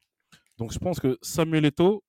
[0.59, 2.03] Donc, je pense que Samuel Eto'o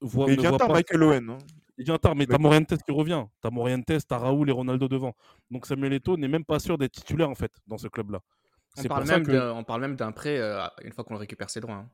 [0.00, 1.30] voit, Mais il vient tard, pas Michael Owen.
[1.30, 1.38] hein.
[1.78, 3.24] il vient tard, mais Mais- t'as Morientes qui revient.
[3.40, 5.14] T'as Morientes, t'as Raoul et Ronaldo devant.
[5.50, 8.20] Donc Samuel Eto'o n'est même pas sûr d'être titulaire en fait dans ce club-là.
[8.76, 11.50] On parle, même que d'un- on parle même d'un prêt euh, une fois qu'on récupère
[11.50, 11.76] ses droits.
[11.76, 11.88] hein.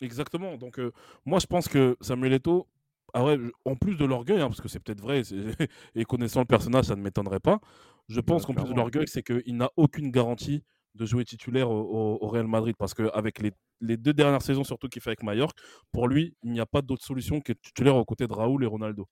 [0.00, 0.56] exactement.
[0.56, 0.92] Donc euh,
[1.24, 2.66] moi je pense que Samuel Eto'o,
[3.12, 5.22] ah ouais, en plus de l'orgueil, hein, parce que c'est peut-être vrai,
[5.94, 7.60] et connaissant le personnage, ça ne m'étonnerait pas.
[8.08, 10.62] Je pense qu'en plus de l'orgueil, c'est qu'il n'a aucune garantie
[10.94, 14.62] de jouer titulaire au, au- au Real Madrid parce qu'avec les, les deux dernières saisons
[14.64, 15.54] surtout qu'il fait avec Mallorca,
[15.92, 18.66] pour lui, il n'y a pas d'autre solution que titulaire aux côtés de Raoul et
[18.66, 19.08] Ronaldo.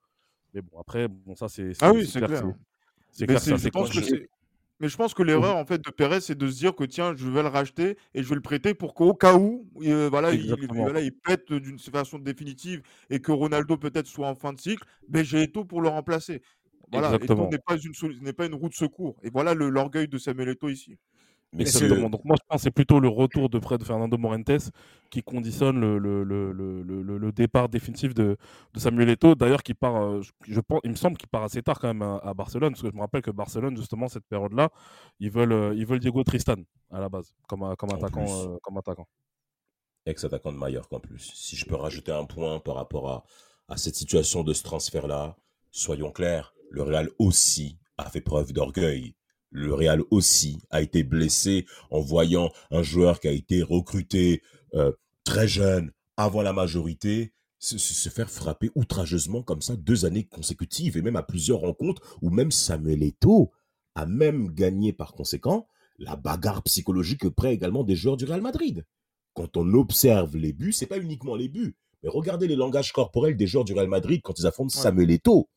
[0.55, 1.73] Mais bon, après, bon, ça c'est.
[1.81, 2.43] Ah oui, c'est clair.
[3.11, 4.01] c'est- clair, je pense que
[4.83, 7.15] Mais je pense que l'erreur en fait de Pérez, c'est de se dire que tiens,
[7.17, 10.33] je vais le racheter et je vais le prêter pour qu'au cas où, euh, voilà,
[10.33, 10.83] il, Exactement.
[10.83, 14.85] voilà, il pète d'une façon définitive et que Ronaldo peut-être soit en fin de cycle,
[15.09, 16.43] ben j'ai Eto'o pour le remplacer.
[16.91, 17.49] Voilà, Exactement.
[17.49, 19.21] n'est pas une n'est pas une roue de secours.
[19.23, 20.99] Et voilà l'orgueil de Samuel Eto'o ici.
[21.55, 22.09] Mais Exactement.
[22.09, 24.71] Donc moi je pense que c'est plutôt le retour de Fred Fernando Morentes
[25.11, 26.83] qui conditionne le, le, le,
[27.19, 28.39] le, départ définitif de,
[28.73, 29.35] de Samuel Eto'o.
[29.35, 32.01] D'ailleurs, qui part, euh, je, je il me semble qu'il part assez tard quand même
[32.01, 34.71] à, à Barcelone, parce que je me rappelle que Barcelone justement cette période-là,
[35.21, 36.57] ils veulent, euh, ils veulent Diego Tristan
[36.91, 39.07] à la base comme, a- comme attaquant, euh, comme attaquant.
[40.07, 41.33] ex-attaquant de Mallorca en plus.
[41.35, 43.25] Si je peux rajouter un point par rapport à,
[43.69, 45.37] à cette situation de ce transfert-là,
[45.71, 49.15] soyons clairs, le Real aussi a fait preuve d'orgueil.
[49.53, 54.43] Le Real aussi a été blessé en voyant un joueur qui a été recruté
[54.75, 54.93] euh,
[55.25, 61.03] très jeune, avant la majorité, se, faire frapper outrageusement comme ça deux années consécutives et
[61.03, 63.53] même à plusieurs rencontres où même Samuel Eto'o
[63.95, 68.85] a même gagné par conséquent la bagarre psychologique auprès également des joueurs du Real Madrid
[69.35, 73.37] quand on observe les buts, c'est pas uniquement les buts, mais regardez les langages corporels
[73.37, 74.83] des joueurs du Real Madrid quand ils affrontent Ouais.
[74.83, 75.49] Samuel Eto'o.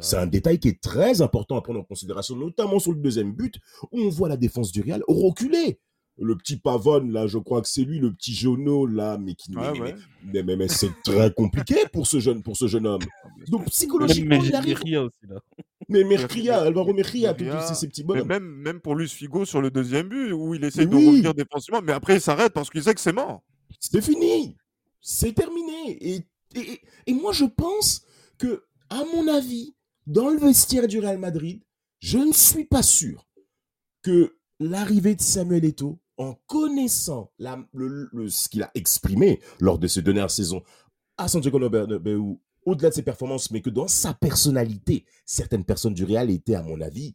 [0.00, 3.32] C'est un détail qui est très important à prendre en considération, notamment sur le deuxième
[3.32, 3.56] but,
[3.90, 5.80] où on voit la défense du Real reculer.
[6.20, 9.54] Le petit Pavone, là, je crois que c'est lui, le petit Jono, là, mais qui
[9.56, 9.94] Ouais, mais- ouais.
[10.24, 13.02] mais, mais- mais c'est très compliqué pour ce jeune, pour ce jeune homme.
[13.48, 14.78] Donc Même psychologiquement, il arrive.
[14.78, 15.40] Aussi là.
[15.88, 18.26] Mais Mercria, Alvaro Mercria, tous ces, ces petits Mais bonhommes.
[18.28, 21.06] même, même pour Luis Figo sur le deuxième but, où il essaye Mais de oui.
[21.08, 23.42] revenir défensivement, mais après il s'arrête parce qu'il sait que c'est mort.
[23.78, 24.56] C'est fini.
[25.00, 25.96] C'est terminé.
[26.00, 26.20] Et,
[26.56, 28.02] et- et moi, je pense
[28.38, 29.74] que, à mon avis,
[30.08, 31.62] dans le vestiaire du Real Madrid,
[32.00, 33.26] je ne suis pas sûr
[34.02, 39.78] que l'arrivée de Samuel Eto'o, en connaissant la- le- le- ce qu'il a exprimé lors
[39.78, 40.62] de ses dernières saisons
[41.16, 46.04] à Santiago Bernabéu, au-delà de ses performances, mais que dans sa personnalité, certaines personnes du
[46.04, 47.14] Real étaient, à mon avis,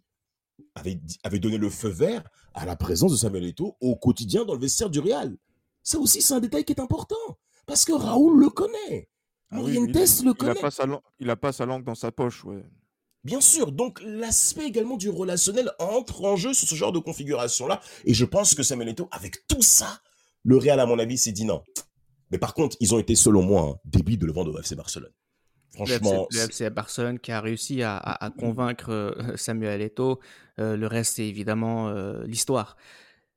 [0.76, 2.24] avaient, donné le feu vert
[2.54, 5.36] à la présence de Samuel Eto'o au quotidien dans le vestiaire du Real.
[5.82, 7.16] Ça aussi, c'est un détail qui est important.
[7.66, 9.10] Parce que Raoul le connaît.
[9.50, 10.62] Ah oui, il, le il a connaît.
[10.62, 10.86] pas sa
[11.20, 12.64] il a pas sa langue dans sa poche, ouais.
[13.24, 13.72] Bien sûr.
[13.72, 17.82] Donc, l'aspect également du relationnel entre en jeu sur ce genre de configuration-là.
[18.06, 20.02] Et je pense que Samuel Eto'o, avec tout ça,
[20.44, 21.64] le Real, à mon avis, s'est dit non.
[22.32, 24.76] Mais par contre, ils ont été, selon moi, hein, débile de le vendre au FC
[24.76, 25.12] Barcelone.
[25.74, 30.20] Franchement, le FC Barcelone qui a réussi à, à- à convaincre euh, Samuel Eto'o.
[30.60, 32.76] Euh, le reste, c'est évidemment euh, l'histoire.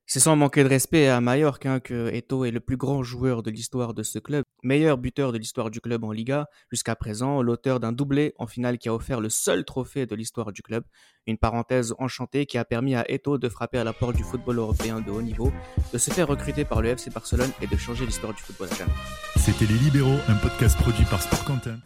[0.08, 3.42] C'est sans manquer de respect à Mallorca hein, que Eto'o est le plus grand joueur
[3.42, 7.42] de l'histoire de ce club, meilleur buteur de l'histoire du club en Liga jusqu'à présent,
[7.42, 10.84] l'auteur d'un doublé en finale qui a offert le seul trophée de l'histoire du club.
[11.26, 14.58] Une parenthèse enchantée qui a permis à Eto'o de frapper à la porte du football
[14.58, 15.52] européen de haut niveau,
[15.92, 19.40] de se faire recruter par le FC Barcelone et de changer l'histoire du football à.
[19.40, 21.78] C'était Les Libéraux, un podcast produit par Sport Content.